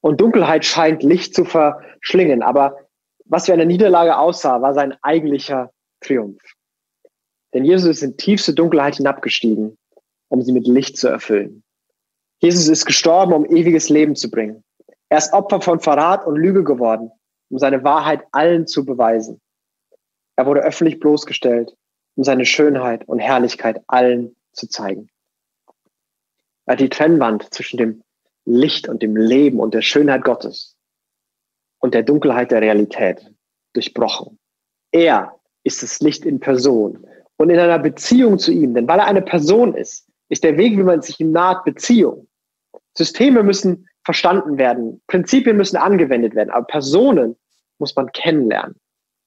Und 0.02 0.20
Dunkelheit 0.20 0.66
scheint 0.66 1.02
Licht 1.02 1.34
zu 1.34 1.46
verschlingen, 1.46 2.42
aber 2.42 2.76
was 3.24 3.48
wie 3.48 3.52
eine 3.52 3.64
Niederlage 3.64 4.18
aussah, 4.18 4.60
war 4.60 4.74
sein 4.74 4.98
eigentlicher 5.00 5.72
Triumph. 6.02 6.42
Denn 7.54 7.64
Jesus 7.64 7.88
ist 7.88 8.02
in 8.02 8.18
tiefste 8.18 8.52
Dunkelheit 8.52 8.96
hinabgestiegen, 8.96 9.78
um 10.28 10.42
sie 10.42 10.52
mit 10.52 10.66
Licht 10.66 10.98
zu 10.98 11.08
erfüllen. 11.08 11.64
Jesus 12.40 12.68
ist 12.68 12.86
gestorben, 12.86 13.32
um 13.32 13.44
ewiges 13.46 13.88
Leben 13.88 14.14
zu 14.14 14.30
bringen. 14.30 14.62
Er 15.08 15.18
ist 15.18 15.32
Opfer 15.32 15.60
von 15.60 15.80
Verrat 15.80 16.26
und 16.26 16.36
Lüge 16.36 16.62
geworden, 16.62 17.10
um 17.50 17.58
seine 17.58 17.82
Wahrheit 17.82 18.22
allen 18.32 18.66
zu 18.66 18.84
beweisen. 18.84 19.40
Er 20.36 20.46
wurde 20.46 20.60
öffentlich 20.60 21.00
bloßgestellt, 21.00 21.74
um 22.16 22.24
seine 22.24 22.44
Schönheit 22.44 23.08
und 23.08 23.18
Herrlichkeit 23.18 23.82
allen 23.86 24.36
zu 24.52 24.68
zeigen. 24.68 25.08
Er 26.66 26.72
hat 26.72 26.80
die 26.80 26.88
Trennwand 26.88 27.52
zwischen 27.52 27.78
dem 27.78 28.02
Licht 28.44 28.88
und 28.88 29.02
dem 29.02 29.16
Leben 29.16 29.58
und 29.60 29.74
der 29.74 29.82
Schönheit 29.82 30.22
Gottes 30.22 30.76
und 31.80 31.94
der 31.94 32.02
Dunkelheit 32.02 32.50
der 32.50 32.60
Realität 32.60 33.32
durchbrochen. 33.72 34.38
Er 34.92 35.34
ist 35.64 35.82
das 35.82 36.00
Licht 36.00 36.24
in 36.24 36.40
Person 36.40 37.06
und 37.36 37.50
in 37.50 37.58
einer 37.58 37.78
Beziehung 37.78 38.38
zu 38.38 38.52
ihm, 38.52 38.74
denn 38.74 38.88
weil 38.88 38.98
er 39.00 39.06
eine 39.06 39.22
Person 39.22 39.74
ist, 39.74 40.07
ist 40.28 40.44
der 40.44 40.56
Weg, 40.56 40.76
wie 40.76 40.82
man 40.82 41.02
sich 41.02 41.18
ihm 41.20 41.32
naht, 41.32 41.64
Beziehung. 41.64 42.28
Systeme 42.96 43.42
müssen 43.42 43.88
verstanden 44.04 44.58
werden, 44.58 45.02
Prinzipien 45.06 45.56
müssen 45.56 45.76
angewendet 45.76 46.34
werden, 46.34 46.50
aber 46.50 46.66
Personen 46.66 47.36
muss 47.78 47.94
man 47.94 48.10
kennenlernen. 48.12 48.76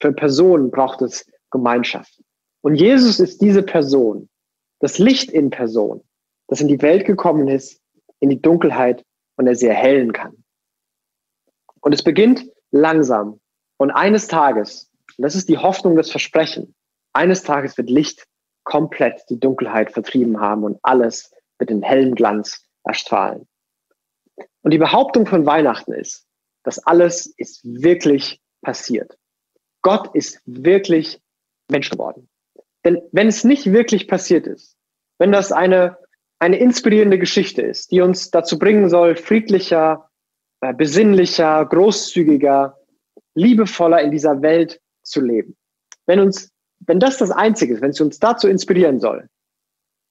Für 0.02 0.12
Personen 0.12 0.72
braucht 0.72 1.02
es 1.02 1.26
Gemeinschaft. 1.52 2.22
Und 2.62 2.76
Jesus 2.76 3.20
ist 3.20 3.42
diese 3.42 3.64
Person, 3.64 4.30
das 4.80 4.98
Licht 4.98 5.32
in 5.32 5.50
Person, 5.50 6.04
das 6.48 6.62
in 6.62 6.68
die 6.68 6.82
Welt 6.82 7.06
gekommen 7.06 7.48
ist, 7.48 7.80
in 8.20 8.30
die 8.30 8.42
Dunkelheit 8.42 9.04
und 9.38 9.48
er 9.48 9.56
sie 9.56 9.68
erhellen 9.68 10.14
kann. 10.14 10.44
Und 11.82 11.94
es 11.94 12.04
beginnt 12.04 12.46
langsam. 12.72 13.40
Und 13.78 13.92
eines 13.92 14.28
Tages, 14.28 14.90
und 15.18 15.24
das 15.24 15.36
ist 15.36 15.50
die 15.50 15.58
Hoffnung, 15.58 15.96
das 15.96 16.12
Versprechen, 16.12 16.76
eines 17.14 17.44
Tages 17.44 17.78
wird 17.78 17.90
Licht 17.90 18.26
komplett 18.64 19.24
die 19.30 19.40
Dunkelheit 19.40 19.92
vertrieben 19.92 20.40
haben 20.40 20.64
und 20.64 20.80
alles 20.84 21.34
mit 21.60 21.70
dem 21.70 21.82
hellen 21.82 22.16
Glanz 22.16 22.66
erstrahlen. 22.84 23.48
Und 24.62 24.72
die 24.72 24.78
Behauptung 24.78 25.26
von 25.26 25.46
Weihnachten 25.46 25.94
ist, 25.94 26.28
dass 26.64 26.80
alles 26.80 27.26
ist 27.38 27.62
wirklich 27.64 28.42
passiert. 28.62 29.18
Gott 29.82 30.14
ist 30.16 30.42
wirklich 30.46 31.22
Mensch 31.70 31.90
geworden. 31.90 32.30
Denn 32.86 33.02
wenn 33.12 33.28
es 33.28 33.44
nicht 33.44 33.72
wirklich 33.72 34.08
passiert 34.08 34.48
ist, 34.48 34.76
wenn 35.18 35.32
das 35.32 35.52
eine, 35.52 35.98
eine 36.40 36.58
inspirierende 36.58 37.20
Geschichte 37.20 37.62
ist, 37.62 37.92
die 37.92 38.02
uns 38.02 38.32
dazu 38.32 38.58
bringen 38.58 38.90
soll, 38.90 39.16
friedlicher, 39.16 40.10
äh, 40.62 40.74
besinnlicher, 40.74 41.66
großzügiger, 41.66 42.78
liebevoller 43.36 44.02
in 44.02 44.12
dieser 44.12 44.42
Welt 44.42 44.82
zu 45.04 45.22
leben. 45.22 45.56
Wenn 46.06 46.20
uns, 46.20 46.52
wenn 46.86 47.00
das 47.00 47.18
das 47.18 47.32
Einzige 47.32 47.74
ist, 47.74 47.82
wenn 47.82 47.92
es 47.92 48.02
uns 48.02 48.20
dazu 48.20 48.48
inspirieren 48.48 49.00
soll, 49.00 49.30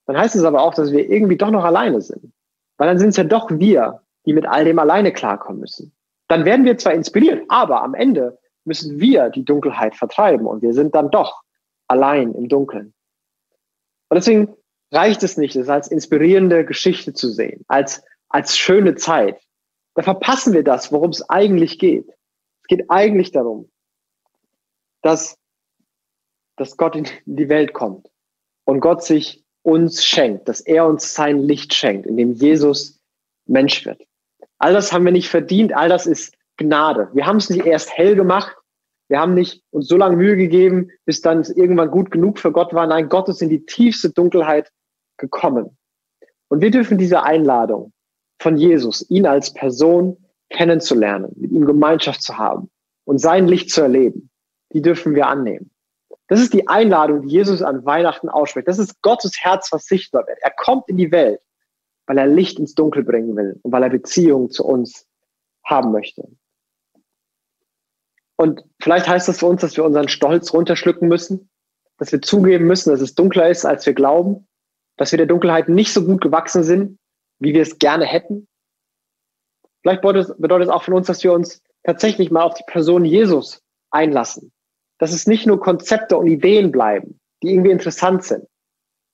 dann 0.06 0.18
heißt 0.18 0.36
es 0.36 0.44
aber 0.44 0.62
auch, 0.62 0.74
dass 0.74 0.92
wir 0.92 1.08
irgendwie 1.08 1.36
doch 1.36 1.50
noch 1.50 1.64
alleine 1.64 2.00
sind. 2.00 2.32
Weil 2.76 2.88
dann 2.88 2.98
sind 2.98 3.10
es 3.10 3.16
ja 3.16 3.24
doch 3.24 3.50
wir, 3.50 4.02
die 4.26 4.32
mit 4.32 4.46
all 4.46 4.64
dem 4.64 4.78
alleine 4.78 5.12
klarkommen 5.12 5.60
müssen. 5.60 5.92
Dann 6.28 6.44
werden 6.44 6.64
wir 6.64 6.78
zwar 6.78 6.94
inspiriert, 6.94 7.44
aber 7.48 7.82
am 7.82 7.94
Ende 7.94 8.38
müssen 8.64 9.00
wir 9.00 9.30
die 9.30 9.44
Dunkelheit 9.44 9.94
vertreiben 9.96 10.46
und 10.46 10.62
wir 10.62 10.72
sind 10.72 10.94
dann 10.94 11.10
doch 11.10 11.42
allein 11.88 12.34
im 12.34 12.48
Dunkeln. 12.48 12.94
Und 14.08 14.16
deswegen 14.16 14.56
reicht 14.92 15.22
es 15.22 15.36
nicht, 15.36 15.56
es 15.56 15.68
als 15.68 15.88
inspirierende 15.88 16.64
Geschichte 16.64 17.12
zu 17.12 17.28
sehen, 17.28 17.64
als, 17.68 18.02
als 18.28 18.56
schöne 18.56 18.94
Zeit, 18.94 19.40
da 19.94 20.02
verpassen 20.02 20.52
wir 20.52 20.64
das, 20.64 20.92
worum 20.92 21.10
es 21.10 21.28
eigentlich 21.28 21.78
geht. 21.78 22.08
Es 22.62 22.68
geht 22.68 22.90
eigentlich 22.90 23.32
darum, 23.32 23.70
dass, 25.02 25.36
dass 26.60 26.76
Gott 26.76 26.94
in 26.94 27.06
die 27.24 27.48
Welt 27.48 27.72
kommt 27.72 28.10
und 28.64 28.80
Gott 28.80 29.02
sich 29.02 29.42
uns 29.62 30.04
schenkt, 30.04 30.46
dass 30.46 30.60
er 30.60 30.86
uns 30.86 31.14
sein 31.14 31.38
Licht 31.38 31.72
schenkt, 31.72 32.06
indem 32.06 32.34
Jesus 32.34 33.00
Mensch 33.46 33.86
wird. 33.86 34.02
All 34.58 34.74
das 34.74 34.92
haben 34.92 35.06
wir 35.06 35.12
nicht 35.12 35.30
verdient, 35.30 35.74
all 35.74 35.88
das 35.88 36.06
ist 36.06 36.36
Gnade. 36.58 37.08
Wir 37.14 37.26
haben 37.26 37.38
es 37.38 37.48
nicht 37.48 37.64
erst 37.64 37.96
hell 37.96 38.14
gemacht, 38.14 38.54
wir 39.08 39.18
haben 39.18 39.32
nicht 39.32 39.62
uns 39.70 39.88
so 39.88 39.96
lange 39.96 40.16
Mühe 40.16 40.36
gegeben, 40.36 40.90
bis 41.06 41.22
dann 41.22 41.40
es 41.40 41.48
irgendwann 41.48 41.90
gut 41.90 42.10
genug 42.10 42.38
für 42.38 42.52
Gott 42.52 42.74
war. 42.74 42.86
Nein, 42.86 43.08
Gott 43.08 43.30
ist 43.30 43.40
in 43.40 43.48
die 43.48 43.64
tiefste 43.64 44.10
Dunkelheit 44.10 44.70
gekommen. 45.16 45.78
Und 46.48 46.60
wir 46.60 46.70
dürfen 46.70 46.98
diese 46.98 47.22
Einladung 47.22 47.94
von 48.38 48.58
Jesus, 48.58 49.08
ihn 49.08 49.24
als 49.24 49.54
Person 49.54 50.18
kennenzulernen, 50.50 51.32
mit 51.36 51.52
ihm 51.52 51.64
Gemeinschaft 51.64 52.22
zu 52.22 52.36
haben 52.36 52.70
und 53.04 53.18
sein 53.18 53.48
Licht 53.48 53.70
zu 53.70 53.80
erleben, 53.80 54.28
die 54.74 54.82
dürfen 54.82 55.14
wir 55.14 55.26
annehmen. 55.26 55.70
Das 56.30 56.40
ist 56.40 56.54
die 56.54 56.68
Einladung, 56.68 57.22
die 57.22 57.28
Jesus 57.28 57.60
an 57.60 57.84
Weihnachten 57.84 58.28
ausspricht. 58.28 58.68
Das 58.68 58.78
ist 58.78 59.02
Gottes 59.02 59.32
Herz, 59.40 59.72
was 59.72 59.86
sichtbar 59.86 60.28
wird. 60.28 60.38
Er 60.40 60.52
kommt 60.52 60.88
in 60.88 60.96
die 60.96 61.10
Welt, 61.10 61.40
weil 62.06 62.18
er 62.18 62.28
Licht 62.28 62.60
ins 62.60 62.76
Dunkel 62.76 63.02
bringen 63.02 63.34
will 63.34 63.58
und 63.62 63.72
weil 63.72 63.82
er 63.82 63.90
Beziehung 63.90 64.48
zu 64.48 64.64
uns 64.64 65.08
haben 65.64 65.90
möchte. 65.90 66.28
Und 68.36 68.62
vielleicht 68.80 69.08
heißt 69.08 69.26
das 69.26 69.40
für 69.40 69.46
uns, 69.46 69.60
dass 69.60 69.76
wir 69.76 69.84
unseren 69.84 70.06
Stolz 70.06 70.52
runterschlucken 70.52 71.08
müssen, 71.08 71.50
dass 71.98 72.12
wir 72.12 72.22
zugeben 72.22 72.68
müssen, 72.68 72.90
dass 72.90 73.00
es 73.00 73.16
dunkler 73.16 73.50
ist, 73.50 73.64
als 73.64 73.84
wir 73.84 73.94
glauben, 73.94 74.46
dass 74.96 75.10
wir 75.10 75.16
der 75.16 75.26
Dunkelheit 75.26 75.68
nicht 75.68 75.92
so 75.92 76.04
gut 76.04 76.20
gewachsen 76.20 76.62
sind, 76.62 77.00
wie 77.40 77.54
wir 77.54 77.62
es 77.62 77.80
gerne 77.80 78.04
hätten. 78.04 78.46
Vielleicht 79.82 80.00
bedeutet 80.00 80.38
es 80.38 80.68
auch 80.68 80.84
von 80.84 80.94
uns, 80.94 81.08
dass 81.08 81.24
wir 81.24 81.32
uns 81.32 81.60
tatsächlich 81.82 82.30
mal 82.30 82.44
auf 82.44 82.54
die 82.54 82.64
Person 82.68 83.04
Jesus 83.04 83.64
einlassen. 83.90 84.52
Dass 85.00 85.12
es 85.12 85.26
nicht 85.26 85.46
nur 85.46 85.58
Konzepte 85.58 86.16
und 86.16 86.26
Ideen 86.26 86.70
bleiben, 86.70 87.18
die 87.42 87.52
irgendwie 87.52 87.70
interessant 87.70 88.22
sind, 88.22 88.46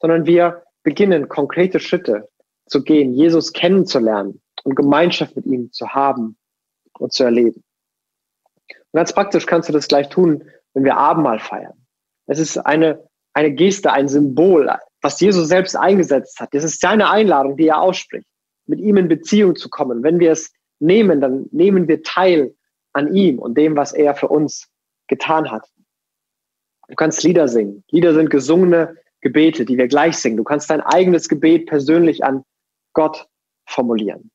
sondern 0.00 0.26
wir 0.26 0.64
beginnen, 0.82 1.28
konkrete 1.28 1.78
Schritte 1.80 2.28
zu 2.66 2.82
gehen, 2.82 3.14
Jesus 3.14 3.52
kennenzulernen 3.52 4.42
und 4.64 4.74
Gemeinschaft 4.74 5.36
mit 5.36 5.46
ihm 5.46 5.70
zu 5.72 5.88
haben 5.90 6.36
und 6.98 7.12
zu 7.12 7.22
erleben. 7.22 7.62
Und 8.68 8.98
ganz 8.98 9.12
praktisch 9.12 9.46
kannst 9.46 9.68
du 9.68 9.72
das 9.72 9.86
gleich 9.86 10.08
tun, 10.08 10.44
wenn 10.74 10.84
wir 10.84 10.96
Abendmahl 10.96 11.38
feiern. 11.38 11.86
Es 12.26 12.40
ist 12.40 12.58
eine, 12.58 13.08
eine 13.32 13.52
Geste, 13.52 13.92
ein 13.92 14.08
Symbol, 14.08 14.68
was 15.02 15.20
Jesus 15.20 15.46
selbst 15.46 15.76
eingesetzt 15.76 16.40
hat. 16.40 16.52
Das 16.52 16.64
ist 16.64 16.80
seine 16.80 17.10
Einladung, 17.10 17.56
die 17.56 17.68
er 17.68 17.80
ausspricht, 17.80 18.26
mit 18.66 18.80
ihm 18.80 18.96
in 18.96 19.06
Beziehung 19.06 19.54
zu 19.54 19.70
kommen. 19.70 20.02
Wenn 20.02 20.18
wir 20.18 20.32
es 20.32 20.52
nehmen, 20.80 21.20
dann 21.20 21.46
nehmen 21.52 21.86
wir 21.86 22.02
teil 22.02 22.56
an 22.92 23.14
ihm 23.14 23.38
und 23.38 23.56
dem, 23.56 23.76
was 23.76 23.92
er 23.92 24.16
für 24.16 24.26
uns 24.26 24.68
getan 25.06 25.52
hat. 25.52 25.68
Du 26.88 26.94
kannst 26.94 27.22
Lieder 27.22 27.48
singen. 27.48 27.84
Lieder 27.90 28.14
sind 28.14 28.30
gesungene 28.30 28.96
Gebete, 29.20 29.64
die 29.64 29.76
wir 29.76 29.88
gleich 29.88 30.18
singen. 30.18 30.36
Du 30.36 30.44
kannst 30.44 30.70
dein 30.70 30.80
eigenes 30.80 31.28
Gebet 31.28 31.66
persönlich 31.66 32.22
an 32.22 32.44
Gott 32.92 33.26
formulieren. 33.66 34.30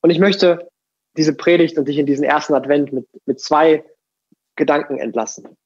Und 0.00 0.10
ich 0.10 0.18
möchte 0.18 0.68
diese 1.16 1.34
Predigt 1.34 1.78
und 1.78 1.88
dich 1.88 1.98
in 1.98 2.06
diesen 2.06 2.24
ersten 2.24 2.54
Advent 2.54 2.92
mit, 2.92 3.06
mit 3.26 3.40
zwei 3.40 3.84
Gedanken 4.56 4.98
entlassen. 4.98 5.56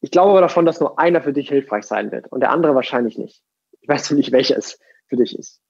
Ich 0.00 0.10
glaube 0.10 0.30
aber 0.30 0.40
davon, 0.40 0.66
dass 0.66 0.80
nur 0.80 0.98
einer 0.98 1.22
für 1.22 1.32
dich 1.32 1.48
hilfreich 1.48 1.84
sein 1.84 2.10
wird 2.10 2.26
und 2.32 2.40
der 2.40 2.50
andere 2.50 2.74
wahrscheinlich 2.74 3.18
nicht. 3.18 3.42
Ich 3.80 3.88
weiß 3.88 4.10
nicht, 4.12 4.32
welcher 4.32 4.56
es 4.56 4.78
für 5.06 5.16
dich 5.16 5.38
ist. 5.38 5.60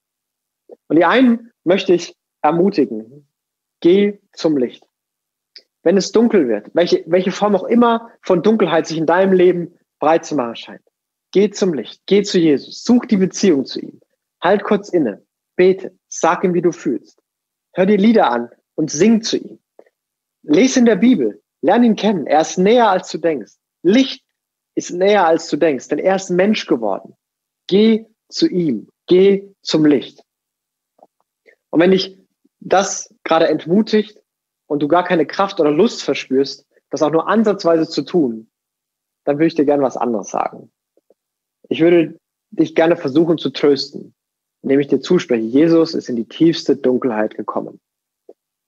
Und 0.88 0.96
die 0.96 1.05
einen 1.05 1.52
möchte 1.64 1.92
ich 1.92 2.16
ermutigen. 2.40 3.28
Geh 3.81 4.20
zum 4.33 4.57
Licht. 4.57 4.87
Wenn 5.83 5.96
es 5.96 6.12
dunkel 6.12 6.48
wird, 6.48 6.70
welche, 6.74 7.02
welche 7.07 7.33
Form 7.33 7.57
auch 7.57 7.64
immer 7.64 8.11
von 8.22 8.42
Dunkelheit 8.42 8.87
sich 8.87 8.98
in 8.98 9.07
deinem 9.07 9.33
Leben 9.33 9.78
breit 10.02 10.26
zu 10.26 10.34
machen 10.34 10.56
scheint, 10.56 10.82
geh 11.30 11.50
zum 11.50 11.74
Licht. 11.74 12.02
Geh 12.06 12.24
zu 12.24 12.40
Jesus. 12.40 12.82
Such 12.82 13.06
die 13.06 13.16
Beziehung 13.16 13.64
zu 13.64 13.80
ihm. 13.80 14.00
Halt 14.42 14.64
kurz 14.64 14.88
inne. 14.88 15.24
Bete. 15.54 15.96
Sag 16.08 16.42
ihm, 16.42 16.54
wie 16.54 16.60
du 16.60 16.72
fühlst. 16.72 17.22
Hör 17.72 17.86
dir 17.86 17.98
Lieder 17.98 18.28
an 18.28 18.50
und 18.74 18.90
sing 18.90 19.22
zu 19.22 19.36
ihm. 19.36 19.60
Lies 20.42 20.76
in 20.76 20.86
der 20.86 20.96
Bibel. 20.96 21.40
Lern 21.60 21.84
ihn 21.84 21.94
kennen. 21.94 22.26
Er 22.26 22.40
ist 22.40 22.58
näher, 22.58 22.90
als 22.90 23.10
du 23.12 23.18
denkst. 23.18 23.52
Licht 23.84 24.24
ist 24.74 24.90
näher, 24.90 25.24
als 25.24 25.48
du 25.48 25.56
denkst, 25.56 25.86
denn 25.86 26.00
er 26.00 26.16
ist 26.16 26.30
Mensch 26.30 26.66
geworden. 26.66 27.14
Geh 27.68 28.06
zu 28.28 28.48
ihm, 28.48 28.88
geh 29.06 29.54
zum 29.62 29.86
Licht. 29.86 30.24
Und 31.70 31.78
wenn 31.78 31.92
dich 31.92 32.18
das 32.58 33.14
gerade 33.22 33.48
entmutigt 33.48 34.18
und 34.66 34.80
du 34.80 34.88
gar 34.88 35.04
keine 35.04 35.26
Kraft 35.26 35.60
oder 35.60 35.70
Lust 35.70 36.02
verspürst, 36.02 36.66
das 36.90 37.02
auch 37.02 37.12
nur 37.12 37.28
ansatzweise 37.28 37.88
zu 37.88 38.02
tun, 38.02 38.48
dann 39.24 39.37
würde 39.37 39.46
ich 39.46 39.54
dir 39.54 39.64
gerne 39.64 39.82
was 39.82 39.96
anderes 39.96 40.28
sagen. 40.28 40.70
Ich 41.68 41.80
würde 41.80 42.18
dich 42.50 42.74
gerne 42.74 42.96
versuchen 42.96 43.38
zu 43.38 43.50
trösten, 43.50 44.14
indem 44.62 44.80
ich 44.80 44.88
dir 44.88 45.00
zuspreche, 45.00 45.44
Jesus 45.44 45.94
ist 45.94 46.08
in 46.08 46.16
die 46.16 46.28
tiefste 46.28 46.76
Dunkelheit 46.76 47.35
gekommen. 47.35 47.80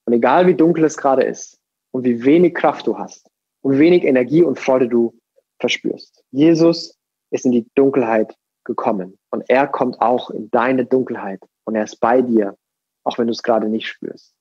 Und 0.07 0.13
egal 0.13 0.47
wie 0.47 0.55
dunkel 0.55 0.85
es 0.85 0.97
gerade 0.97 1.23
ist, 1.23 1.59
und 1.95 2.03
wie 2.03 2.25
wenig 2.25 2.55
Kraft 2.55 2.89
du 2.89 2.99
hast 2.99 3.31
und 3.63 3.79
wenig 3.79 4.03
Energie 4.03 4.43
und 4.43 4.59
Freude 4.59 4.89
du 4.89 5.15
verspürst. 5.61 6.25
Jesus 6.33 6.99
ist 7.31 7.47
in 7.47 7.53
die 7.53 7.67
Dunkelheit 7.77 8.37
gekommen 8.65 9.17
und 9.31 9.45
er 9.49 9.69
kommt 9.69 10.01
auch 10.01 10.31
in 10.31 10.51
deine 10.51 10.85
Dunkelheit 10.85 11.41
und 11.65 11.77
er 11.77 11.85
ist 11.85 12.01
bei 12.01 12.21
dir, 12.21 12.57
auch 13.05 13.17
wenn 13.17 13.29
du 13.29 13.33
es 13.33 13.45
gerade 13.45 13.69
nicht 13.69 13.87
spürst. 13.87 14.35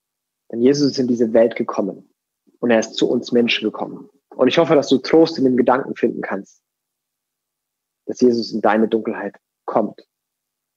Denn 0.52 0.62
Jesus 0.62 0.92
ist 0.92 1.00
in 1.00 1.08
diese 1.08 1.32
Welt 1.34 1.56
gekommen 1.56 2.10
und 2.60 2.72
er 2.72 2.80
ist 2.80 2.96
zu 2.96 3.08
uns 3.08 3.32
Menschen 3.32 3.66
gekommen. 3.66 4.10
Und 4.36 4.48
ich 4.48 4.58
hoffe, 4.58 4.76
dass 4.76 4.90
du 4.90 4.98
Trost 4.98 5.38
in 5.38 5.46
dem 5.46 5.58
Gedanken 5.58 5.96
finden 5.96 6.22
kannst, 6.22 6.62
dass 8.06 8.20
Jesus 8.20 8.52
in 8.52 8.62
deine 8.62 8.88
Dunkelheit 8.88 9.36
kommt, 9.66 10.08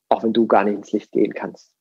auch 0.08 0.22
wenn 0.22 0.32
du 0.32 0.46
gar 0.46 0.64
nicht 0.64 0.74
ins 0.74 0.92
Licht 0.92 1.12
gehen 1.12 1.34
kannst. 1.34 1.72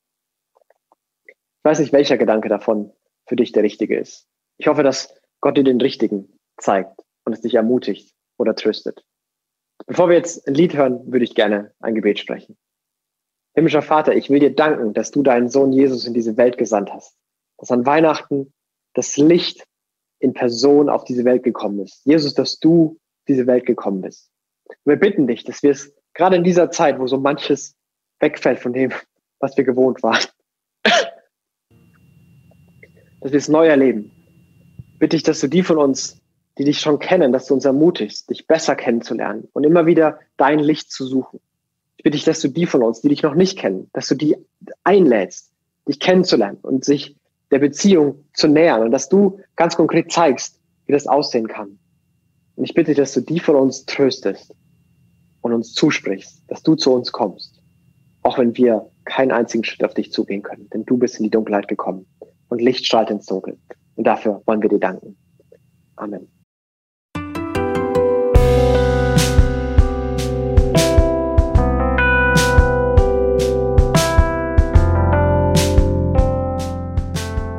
Ich 1.26 1.34
weiß 1.64 1.80
nicht, 1.80 1.92
welcher 1.92 2.18
Gedanke 2.18 2.48
davon 2.48 2.92
für 3.26 3.36
dich 3.36 3.52
der 3.52 3.62
richtige 3.62 3.98
ist. 3.98 4.28
Ich 4.58 4.68
hoffe, 4.68 4.82
dass 4.82 5.14
Gott 5.40 5.56
dir 5.56 5.64
den 5.64 5.80
richtigen 5.80 6.38
zeigt 6.58 7.02
und 7.24 7.32
es 7.32 7.40
dich 7.40 7.54
ermutigt 7.54 8.14
oder 8.38 8.54
tröstet. 8.54 9.04
Bevor 9.86 10.08
wir 10.08 10.16
jetzt 10.16 10.46
ein 10.48 10.54
Lied 10.54 10.74
hören, 10.74 11.12
würde 11.12 11.24
ich 11.24 11.34
gerne 11.34 11.74
ein 11.80 11.94
Gebet 11.94 12.18
sprechen. 12.18 12.56
Himmlischer 13.54 13.82
Vater, 13.82 14.14
ich 14.14 14.30
will 14.30 14.40
dir 14.40 14.54
danken, 14.54 14.94
dass 14.94 15.10
du 15.10 15.22
deinen 15.22 15.48
Sohn 15.48 15.72
Jesus 15.72 16.06
in 16.06 16.14
diese 16.14 16.36
Welt 16.36 16.58
gesandt 16.58 16.92
hast. 16.92 17.16
Dass 17.58 17.70
an 17.70 17.86
Weihnachten 17.86 18.52
das 18.94 19.16
Licht 19.16 19.66
in 20.18 20.32
Person 20.32 20.88
auf 20.88 21.04
diese 21.04 21.24
Welt 21.24 21.42
gekommen 21.42 21.80
ist. 21.80 22.00
Jesus, 22.04 22.34
dass 22.34 22.58
du 22.58 22.98
diese 23.28 23.46
Welt 23.46 23.66
gekommen 23.66 24.00
bist. 24.00 24.30
Wir 24.84 24.96
bitten 24.96 25.26
dich, 25.26 25.44
dass 25.44 25.62
wir 25.62 25.70
es 25.70 25.92
gerade 26.14 26.36
in 26.36 26.44
dieser 26.44 26.70
Zeit, 26.70 26.98
wo 26.98 27.06
so 27.06 27.18
manches 27.18 27.76
wegfällt 28.20 28.58
von 28.58 28.72
dem, 28.72 28.92
was 29.38 29.56
wir 29.56 29.64
gewohnt 29.64 30.02
waren, 30.02 30.24
dass 33.20 33.32
wir 33.32 33.38
es 33.38 33.48
neu 33.48 33.66
erleben. 33.66 34.10
Bitte 34.98 35.16
ich, 35.16 35.22
dass 35.22 35.40
du 35.40 35.48
die 35.48 35.62
von 35.62 35.78
uns, 35.78 36.20
die 36.58 36.64
dich 36.64 36.80
schon 36.80 36.98
kennen, 36.98 37.32
dass 37.32 37.46
du 37.46 37.54
uns 37.54 37.66
ermutigst, 37.66 38.30
dich 38.30 38.46
besser 38.46 38.76
kennenzulernen 38.76 39.48
und 39.52 39.64
immer 39.64 39.84
wieder 39.84 40.20
dein 40.38 40.58
Licht 40.58 40.90
zu 40.90 41.04
suchen. 41.04 41.40
Ich 41.98 42.04
bitte 42.04 42.16
dich, 42.16 42.24
dass 42.24 42.40
du 42.40 42.48
die 42.48 42.66
von 42.66 42.82
uns, 42.82 43.02
die 43.02 43.08
dich 43.08 43.22
noch 43.22 43.34
nicht 43.34 43.58
kennen, 43.58 43.90
dass 43.92 44.08
du 44.08 44.14
die 44.14 44.36
einlädst, 44.84 45.52
dich 45.86 46.00
kennenzulernen 46.00 46.58
und 46.62 46.84
sich 46.84 47.16
der 47.50 47.58
Beziehung 47.58 48.24
zu 48.34 48.48
nähern 48.48 48.82
und 48.82 48.90
dass 48.90 49.08
du 49.08 49.40
ganz 49.54 49.76
konkret 49.76 50.10
zeigst, 50.10 50.60
wie 50.86 50.92
das 50.92 51.06
aussehen 51.06 51.48
kann. 51.48 51.78
Und 52.56 52.64
ich 52.64 52.74
bitte, 52.74 52.94
dass 52.94 53.12
du 53.12 53.20
die 53.20 53.38
von 53.38 53.56
uns 53.56 53.84
tröstest 53.84 54.54
und 55.42 55.52
uns 55.52 55.72
zusprichst, 55.72 56.42
dass 56.48 56.62
du 56.62 56.74
zu 56.74 56.92
uns 56.92 57.12
kommst, 57.12 57.62
auch 58.22 58.38
wenn 58.38 58.56
wir 58.56 58.90
keinen 59.04 59.30
einzigen 59.30 59.64
Schritt 59.64 59.84
auf 59.84 59.94
dich 59.94 60.12
zugehen 60.12 60.42
können, 60.42 60.68
denn 60.70 60.84
du 60.84 60.96
bist 60.96 61.18
in 61.18 61.24
die 61.24 61.30
Dunkelheit 61.30 61.68
gekommen 61.68 62.06
und 62.48 62.60
Licht 62.60 62.86
strahlt 62.86 63.10
ins 63.10 63.26
Dunkel. 63.26 63.58
Und 63.94 64.06
dafür 64.06 64.42
wollen 64.46 64.62
wir 64.62 64.68
dir 64.68 64.80
danken. 64.80 65.16
Amen. 65.96 66.28